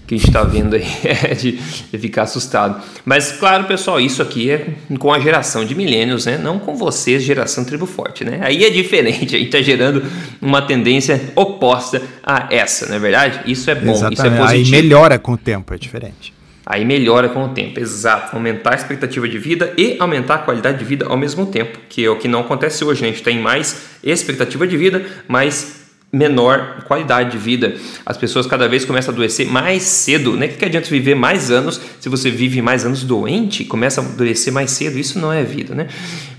Que 0.05 0.15
a 0.15 0.17
gente 0.17 0.27
está 0.27 0.43
vendo 0.43 0.75
aí 0.75 0.85
é 1.03 1.33
de, 1.33 1.53
de, 1.53 1.97
ficar 1.97 2.23
assustado. 2.23 2.81
Mas, 3.05 3.31
claro, 3.31 3.63
pessoal, 3.65 3.99
isso 3.99 4.21
aqui 4.21 4.51
é 4.51 4.67
com 4.99 5.11
a 5.11 5.19
geração 5.19 5.65
de 5.65 5.73
milênios, 5.75 6.25
né? 6.25 6.37
Não 6.37 6.59
com 6.59 6.75
vocês, 6.75 7.23
geração 7.23 7.63
tribo 7.63 7.85
forte, 7.85 8.23
né? 8.23 8.39
Aí 8.41 8.63
é 8.63 8.69
diferente, 8.69 9.35
a 9.35 9.39
gente 9.39 9.45
está 9.45 9.61
gerando 9.61 10.03
uma 10.41 10.61
tendência 10.61 11.31
oposta 11.35 12.01
a 12.23 12.47
essa, 12.51 12.87
não 12.87 12.95
é 12.95 12.99
verdade? 12.99 13.41
Isso 13.51 13.69
é 13.69 13.75
bom, 13.75 13.91
Exatamente. 13.91 14.13
isso 14.13 14.27
é 14.27 14.29
positivo. 14.29 14.75
Aí 14.75 14.81
melhora 14.81 15.19
com 15.19 15.33
o 15.33 15.37
tempo, 15.37 15.73
é 15.73 15.77
diferente. 15.77 16.33
Aí 16.65 16.85
melhora 16.85 17.27
com 17.27 17.43
o 17.43 17.49
tempo, 17.49 17.79
exato. 17.79 18.35
Aumentar 18.35 18.71
a 18.71 18.75
expectativa 18.75 19.27
de 19.27 19.37
vida 19.37 19.73
e 19.77 19.97
aumentar 19.99 20.35
a 20.35 20.37
qualidade 20.39 20.79
de 20.79 20.85
vida 20.85 21.05
ao 21.09 21.17
mesmo 21.17 21.45
tempo, 21.45 21.77
que 21.89 22.05
é 22.05 22.09
o 22.09 22.17
que 22.17 22.27
não 22.27 22.39
acontece 22.39 22.85
hoje. 22.85 23.01
Né? 23.01 23.09
A 23.09 23.11
gente 23.11 23.23
tem 23.23 23.37
mais 23.37 23.81
expectativa 24.01 24.65
de 24.65 24.77
vida, 24.77 25.05
mas 25.27 25.82
menor 26.13 26.84
qualidade 26.84 27.32
de 27.32 27.38
vida. 27.39 27.76
As 28.06 28.15
pessoas 28.15 28.45
cada 28.45 28.69
vez 28.69 28.86
começam 28.86 29.12
a 29.12 29.15
adoecer 29.15 29.47
mais 29.47 29.82
cedo. 29.82 30.38
Né? 30.38 30.45
O 30.45 30.49
que 30.49 30.63
adianta 30.63 30.88
viver 30.88 31.15
mais 31.15 31.49
anos 31.49 31.82
se 31.99 32.08
você 32.08 32.30
vive 32.30 32.62
mais 32.62 32.86
anos 32.86 33.04
doente? 33.04 33.65
Começa 33.65 33.99
a 33.99 34.06
adoecer 34.06 34.54
mais 34.54 34.69
cedo. 34.71 34.99
Isso 34.99 35.17
não 35.17 35.34
é 35.34 35.43
vida, 35.43 35.73
né? 35.73 35.88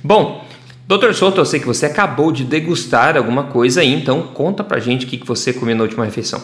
Bom, 0.02 0.46
Doutor 0.86 1.14
Souto, 1.14 1.40
eu 1.40 1.46
sei 1.46 1.58
que 1.58 1.66
você 1.66 1.86
acabou 1.86 2.30
de 2.30 2.44
degustar 2.44 3.16
alguma 3.16 3.44
coisa 3.44 3.80
aí, 3.80 3.94
então 3.94 4.22
conta 4.34 4.62
pra 4.62 4.78
gente 4.78 5.06
o 5.06 5.08
que 5.08 5.26
você 5.26 5.50
comeu 5.50 5.74
na 5.74 5.82
última 5.82 6.04
refeição. 6.04 6.42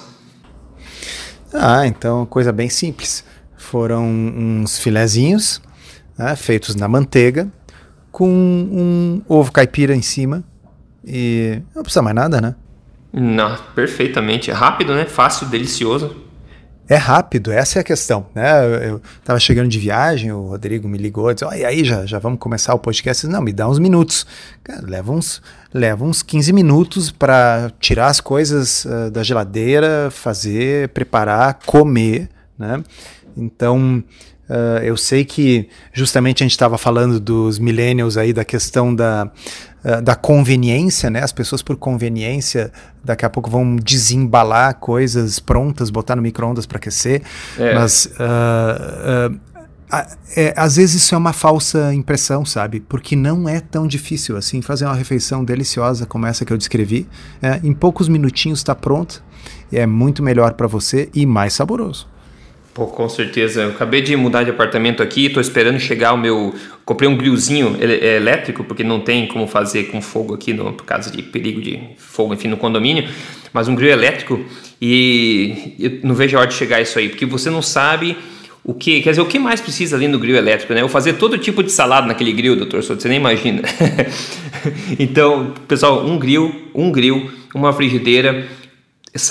Ah, 1.53 1.87
então 1.87 2.25
coisa 2.25 2.51
bem 2.51 2.71
simples. 2.71 3.23
Foram 3.57 4.03
uns 4.07 4.79
filezinhos 4.79 5.61
né, 6.17 6.35
feitos 6.37 6.75
na 6.75 6.89
manteiga 6.89 7.53
com 8.11 8.29
um 8.29 9.23
ovo 9.29 9.53
caipira 9.53 9.95
em 9.95 10.03
cima 10.03 10.43
e 11.05 11.61
não 11.75 11.83
precisa 11.83 12.03
mais 12.03 12.17
nada, 12.17 12.41
né? 12.41 12.55
Não, 13.13 13.57
perfeitamente. 13.75 14.51
É 14.51 14.55
rápido, 14.55 14.95
né? 14.95 15.05
Fácil, 15.05 15.47
delicioso. 15.49 16.31
É 16.91 16.97
rápido, 16.97 17.53
essa 17.53 17.79
é 17.79 17.81
a 17.83 17.85
questão. 17.85 18.27
Né? 18.35 18.89
Eu 18.89 19.01
estava 19.21 19.39
chegando 19.39 19.69
de 19.69 19.79
viagem, 19.79 20.33
o 20.33 20.49
Rodrigo 20.49 20.89
me 20.89 20.99
ligou 20.99 21.31
e 21.31 21.35
disse: 21.35 21.47
e 21.57 21.65
aí, 21.65 21.85
já, 21.85 22.05
já 22.05 22.19
vamos 22.19 22.41
começar 22.41 22.75
o 22.75 22.81
podcast? 22.81 23.29
Não, 23.29 23.41
me 23.41 23.53
dá 23.53 23.69
uns 23.69 23.79
minutos. 23.79 24.27
Cara, 24.65 24.85
leva 24.85 25.13
uns, 25.13 25.41
leva 25.73 26.05
uns 26.05 26.21
15 26.21 26.53
minutos 26.53 27.13
para 27.13 27.71
tirar 27.79 28.09
as 28.09 28.21
coisas 28.21 28.85
uh, 28.87 29.09
da 29.09 29.23
geladeira, 29.23 30.11
fazer, 30.11 30.89
preparar, 30.89 31.61
comer. 31.65 32.29
Né? 32.59 32.83
Então, 33.37 34.03
Uh, 34.51 34.83
eu 34.83 34.97
sei 34.97 35.25
que 35.25 35.69
justamente 35.93 36.43
a 36.43 36.45
gente 36.45 36.51
estava 36.51 36.77
falando 36.77 37.21
dos 37.21 37.61
millennials 37.61 38.17
aí, 38.17 38.33
da 38.33 38.45
questão 38.45 38.93
da, 38.93 39.31
uh, 39.85 40.03
da 40.03 40.17
conveniência, 40.17 41.09
né? 41.09 41.23
As 41.23 41.31
pessoas 41.31 41.63
por 41.63 41.77
conveniência 41.77 42.73
daqui 43.05 43.25
a 43.25 43.31
pouco 43.31 43.49
vão 43.49 43.77
desembalar 43.77 44.75
coisas 44.81 45.39
prontas, 45.39 45.89
botar 45.89 46.17
no 46.17 46.23
micro-ondas 46.23 46.67
para 46.67 46.79
aquecer. 46.79 47.23
É. 47.57 47.77
Mas 47.77 48.07
uh, 48.07 49.39
é, 50.37 50.53
às 50.57 50.75
vezes 50.75 51.03
isso 51.03 51.15
é 51.15 51.19
uma 51.19 51.33
falsa 51.33 51.95
impressão, 51.95 52.45
sabe? 52.45 52.81
Porque 52.81 53.15
não 53.15 53.49
é 53.49 53.61
tão 53.61 53.87
difícil 53.87 54.37
assim 54.37 54.61
fazer 54.61 54.85
uma 54.85 54.95
refeição 54.95 55.45
deliciosa 55.45 56.07
como 56.07 56.27
essa 56.27 56.45
que 56.45 56.53
eu 56.53 56.59
descrevi. 56.59 57.09
É, 57.41 57.61
em 57.63 57.73
poucos 57.73 58.09
minutinhos 58.09 58.59
está 58.59 58.75
pronto. 58.75 59.23
É 59.73 59.87
muito 59.87 60.25
melhor 60.25 60.55
para 60.55 60.67
você 60.67 61.09
e 61.15 61.25
mais 61.25 61.53
saboroso. 61.53 62.09
Pô, 62.73 62.87
com 62.87 63.09
certeza. 63.09 63.63
Eu 63.63 63.71
acabei 63.71 64.01
de 64.01 64.15
mudar 64.15 64.45
de 64.45 64.51
apartamento 64.51 65.03
aqui, 65.03 65.27
estou 65.27 65.41
esperando 65.41 65.79
chegar 65.81 66.13
o 66.13 66.17
meu. 66.17 66.55
Comprei 66.85 67.09
um 67.09 67.17
grillzinho 67.17 67.77
é, 67.81 68.17
elétrico, 68.17 68.63
porque 68.65 68.85
não 68.85 69.01
tem 69.01 69.27
como 69.27 69.47
fazer 69.47 69.85
com 69.85 70.01
fogo 70.01 70.35
aqui, 70.35 70.53
no, 70.53 70.73
por 70.73 70.85
causa 70.85 71.11
de 71.11 71.23
perigo 71.23 71.61
de 71.61 71.81
fogo, 71.97 72.35
enfim, 72.35 72.49
no 72.49 72.57
condomínio. 72.57 73.09
Mas 73.53 73.67
um 73.67 73.75
grill 73.75 73.91
elétrico 73.91 74.45
e 74.81 75.75
eu 75.79 76.01
não 76.05 76.15
vejo 76.15 76.37
a 76.37 76.41
hora 76.41 76.49
de 76.49 76.55
chegar 76.55 76.81
isso 76.81 76.99
aí, 76.99 77.09
porque 77.09 77.27
você 77.27 77.51
não 77.51 77.61
sabe 77.61 78.17
o 78.63 78.73
que, 78.73 79.01
quer 79.01 79.11
dizer, 79.11 79.23
o 79.23 79.27
que 79.27 79.39
mais 79.39 79.61
precisa 79.61 79.97
ali 79.97 80.07
no 80.07 80.19
grill 80.19 80.37
elétrico, 80.37 80.73
né? 80.73 80.83
Eu 80.83 80.89
fazer 80.89 81.15
todo 81.15 81.37
tipo 81.37 81.63
de 81.63 81.73
salada 81.73 82.07
naquele 82.07 82.33
grill, 82.33 82.57
doutor, 82.57 82.83
você 82.83 83.09
nem 83.09 83.19
imagina. 83.19 83.63
então, 84.99 85.55
pessoal, 85.67 86.07
um 86.07 86.19
grill, 86.19 86.71
um 86.75 86.93
grill, 86.93 87.31
uma 87.55 87.73
frigideira 87.73 88.47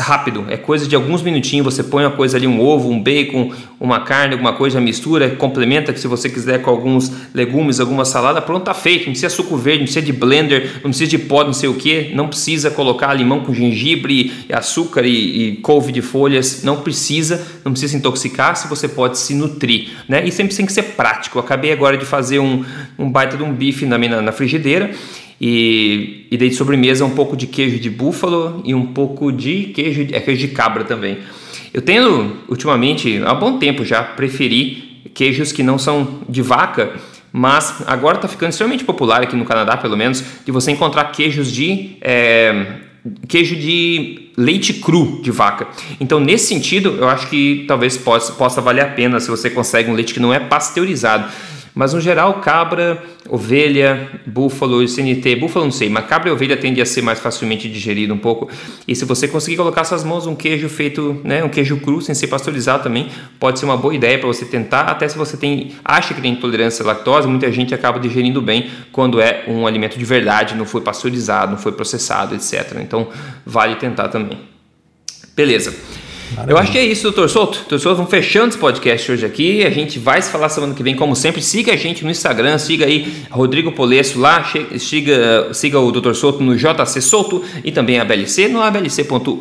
rápido, 0.02 0.46
é 0.50 0.58
coisa 0.58 0.86
de 0.86 0.94
alguns 0.94 1.22
minutinhos, 1.22 1.63
você 1.63 1.82
põe 1.82 2.04
uma 2.04 2.12
coisa 2.12 2.36
ali, 2.36 2.46
um 2.46 2.62
ovo, 2.62 2.89
um 2.89 3.02
bacon, 3.02 3.54
uma 3.80 4.02
carne, 4.02 4.34
alguma 4.34 4.52
coisa, 4.52 4.82
mistura, 4.82 5.30
complementa 5.38 5.94
que 5.94 6.00
se 6.00 6.08
você 6.08 6.30
quiser 6.30 6.62
com 6.62 6.70
alguns 6.70 7.10
legumes, 7.34 7.80
alguma 7.80 8.04
salada, 8.04 8.42
pronto, 8.42 8.65
tá 8.65 8.74
feito, 8.74 9.06
não 9.06 9.12
precisa 9.12 9.30
suco 9.30 9.56
verde, 9.56 9.80
não 9.80 9.86
precisa 9.86 10.06
de 10.06 10.12
blender, 10.12 10.82
não 10.84 10.89
precisa 10.89 11.10
de 11.10 11.18
pó, 11.18 11.46
não 11.46 11.54
sei 11.54 11.70
o 11.70 11.76
que, 11.76 12.12
não 12.13 12.28
precisa 12.28 12.70
colocar 12.70 13.13
limão 13.13 13.39
com 13.39 13.54
gengibre, 13.54 14.34
açúcar 14.52 15.06
e, 15.06 15.52
e 15.52 15.56
couve 15.58 15.94
de 15.94 16.02
folhas, 16.02 16.62
não 16.62 16.82
precisa, 16.82 17.48
não 17.63 17.72
precisa 17.72 17.92
se 17.92 17.98
intoxicar, 17.98 18.58
se 18.58 18.68
você 18.68 18.86
pode 18.86 19.18
se 19.18 19.34
nutrir, 19.34 19.92
né? 20.10 20.28
E 20.28 20.32
sempre 20.32 20.54
tem 20.54 20.65
que 20.65 20.74
ser 20.74 20.84
prático, 20.84 21.39
acabei 21.39 21.72
agora 21.72 21.98
de 21.98 22.04
fazer 22.04 22.39
um, 22.39 22.65
um 22.98 23.10
baita 23.10 23.38
de 23.38 23.44
um 23.44 23.54
bife 23.54 23.86
na, 23.86 23.98
na 23.98 24.32
frigideira, 24.34 24.92
e, 25.39 26.28
e 26.30 26.38
de 26.38 26.52
sobremesa 26.52 27.06
um 27.06 27.12
pouco 27.12 27.38
de 27.38 27.47
queijo 27.47 27.80
de 27.80 27.89
búfalo 27.89 28.62
e 28.65 28.73
um 28.75 28.88
pouco 28.88 29.32
de 29.32 29.71
queijo, 29.73 30.08
é 30.12 30.19
queijo 30.19 30.47
de 30.47 30.54
cabra 30.54 30.84
também. 30.84 31.17
Eu 31.73 31.82
tenho 31.82 32.38
ultimamente, 32.47 33.21
há 33.25 33.34
bom 33.34 33.58
tempo 33.58 33.86
já, 33.86 34.04
preferi 34.04 34.89
queijos 35.13 35.52
que 35.52 35.63
não 35.63 35.78
são 35.78 36.19
de 36.28 36.41
vaca, 36.41 36.93
mas 37.32 37.84
agora 37.86 38.17
está 38.17 38.28
ficando 38.28 38.49
extremamente 38.49 38.84
popular 38.84 39.21
aqui 39.21 39.36
no 39.36 39.45
Canadá, 39.45 39.78
pelo 39.78 39.95
menos, 39.95 40.23
de 40.45 40.52
você 40.52 40.71
encontrar 40.71 41.06
queijos 41.12 41.52
de 41.52 41.97
é, 42.02 42.65
queijo 43.28 43.56
de 43.56 44.32
leite 44.38 44.73
cru 44.73 45.21
de 45.21 45.32
vaca. 45.32 45.67
Então, 45.99 46.19
nesse 46.19 46.47
sentido, 46.47 46.95
eu 46.97 47.08
acho 47.08 47.30
que 47.30 47.65
talvez 47.67 47.97
possa, 47.97 48.34
possa 48.34 48.62
valer 48.62 48.82
a 48.82 48.88
pena 48.88 49.19
se 49.19 49.30
você 49.30 49.49
consegue 49.49 49.91
um 49.91 49.93
leite 49.93 50.13
que 50.13 50.19
não 50.19 50.34
é 50.34 50.39
pasteurizado. 50.39 51.30
Mas 51.80 51.94
no 51.94 52.02
geral, 52.02 52.42
cabra, 52.42 53.02
ovelha, 53.30 54.10
búfalo 54.26 54.84
e 54.84 54.88
CNT, 54.89 55.38
búfalo 55.38 55.63
não 55.63 55.72
sei, 55.72 55.88
mas 55.88 56.06
cabra 56.08 56.28
e 56.28 56.32
ovelha 56.34 56.58
tende 56.58 56.82
a 56.82 56.86
ser 56.86 57.02
mais 57.02 57.20
facilmente 57.20 57.70
digerido 57.70 58.13
um 58.13 58.18
pouco. 58.18 58.50
E 58.86 58.94
se 58.94 59.06
você 59.06 59.30
conseguir 59.30 59.56
colocar 59.56 59.86
suas 59.86 60.04
mãos 60.04 60.28
um 60.28 60.36
queijo 60.36 60.68
feito, 60.68 61.22
né, 61.24 61.42
um 61.42 61.48
queijo 61.48 61.78
cru 61.78 62.02
sem 62.02 62.13
ser 62.13 62.28
pasteurizado 62.28 62.84
também, 62.84 63.08
pode 63.39 63.60
ser 63.60 63.65
uma 63.65 63.78
boa 63.78 63.96
ideia 63.96 64.20
para 64.20 64.28
você 64.28 64.44
tentar, 64.44 64.82
até 64.82 65.08
se 65.08 65.18
você 65.18 65.38
tem 65.38 65.72
acha 65.86 66.13
que 66.13 66.20
tem 66.20 66.34
intolerância 66.34 66.84
à 66.84 66.88
lactose, 66.88 67.30
muita 67.30 67.50
gente 67.50 67.74
acaba 67.74 67.98
digerindo 67.98 68.42
bem 68.42 68.70
quando 68.92 69.22
é 69.22 69.46
um 69.48 69.65
alimento 69.65 69.98
de 69.98 70.04
verdade, 70.04 70.56
não 70.56 70.65
foi 70.65 70.82
pasteurizado, 70.82 71.54
não 71.54 71.58
foi 71.58 71.72
processado, 71.72 72.36
etc. 72.36 72.76
Então, 72.82 73.08
vale 73.46 73.78
tentar 73.78 74.10
também. 74.10 74.38
Beleza. 75.34 75.74
Maravilha. 76.32 76.54
Eu 76.54 76.58
acho 76.58 76.72
que 76.72 76.78
é 76.78 76.86
isso, 76.86 77.04
doutor 77.04 77.30
Souto. 77.30 77.60
Doutor 77.60 77.80
Souto, 77.80 77.98
vamos 77.98 78.12
fechando 78.12 78.50
esse 78.50 78.58
podcast 78.58 79.12
hoje 79.12 79.26
aqui. 79.26 79.65
A 79.65 79.70
gente 79.70 79.98
vai 79.98 80.22
se 80.22 80.30
falar 80.30 80.50
semana 80.50 80.74
que 80.74 80.84
vem, 80.84 80.96
como 80.96 81.15
sempre. 81.15 81.42
Siga 81.42 81.74
a 81.74 81.76
gente 81.76 82.04
no 82.04 82.12
Instagram, 82.12 82.58
siga 82.58 82.86
aí 82.86 83.24
Rodrigo 83.30 83.72
Polesso 83.72 84.20
lá, 84.20 84.44
siga, 84.78 85.54
siga 85.54 85.80
o 85.80 85.92
doutor 85.92 86.15
Souto 86.15 86.44
no 86.44 86.56
JC 86.56 87.02
Souto 87.02 87.44
e 87.63 87.72
também 87.72 88.00
a 88.00 88.06
BLC 88.06 88.48
no 88.48 88.62
ablc.org.br. 88.62 89.39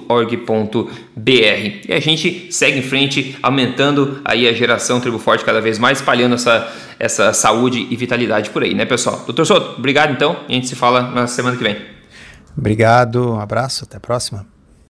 E 1.89 1.93
a 1.93 2.01
gente 2.01 2.49
segue 2.51 2.79
em 2.79 2.83
frente, 2.83 3.37
aumentando 3.43 4.21
aí 4.25 4.49
a 4.49 4.53
geração 4.53 5.01
Tribo 5.01 5.19
Forte 5.19 5.45
cada 5.45 5.61
vez 5.61 5.79
mais, 5.79 5.99
espalhando 5.99 6.35
essa, 6.35 6.73
essa 6.99 7.33
saúde 7.33 7.87
e 7.91 7.97
vitalidade 7.97 8.51
por 8.51 8.63
aí, 8.63 8.75
né, 8.75 8.85
pessoal? 8.85 9.23
Doutor 9.27 9.45
Souto, 9.47 9.75
obrigado 9.79 10.13
então. 10.13 10.37
A 10.49 10.53
gente 10.53 10.69
se 10.69 10.75
fala 10.75 11.03
na 11.03 11.27
semana 11.27 11.57
que 11.57 11.63
vem. 11.63 11.77
Obrigado, 12.57 13.35
um 13.35 13.41
abraço, 13.41 13.85
até 13.85 13.99
a 13.99 14.01
próxima. 14.01 14.58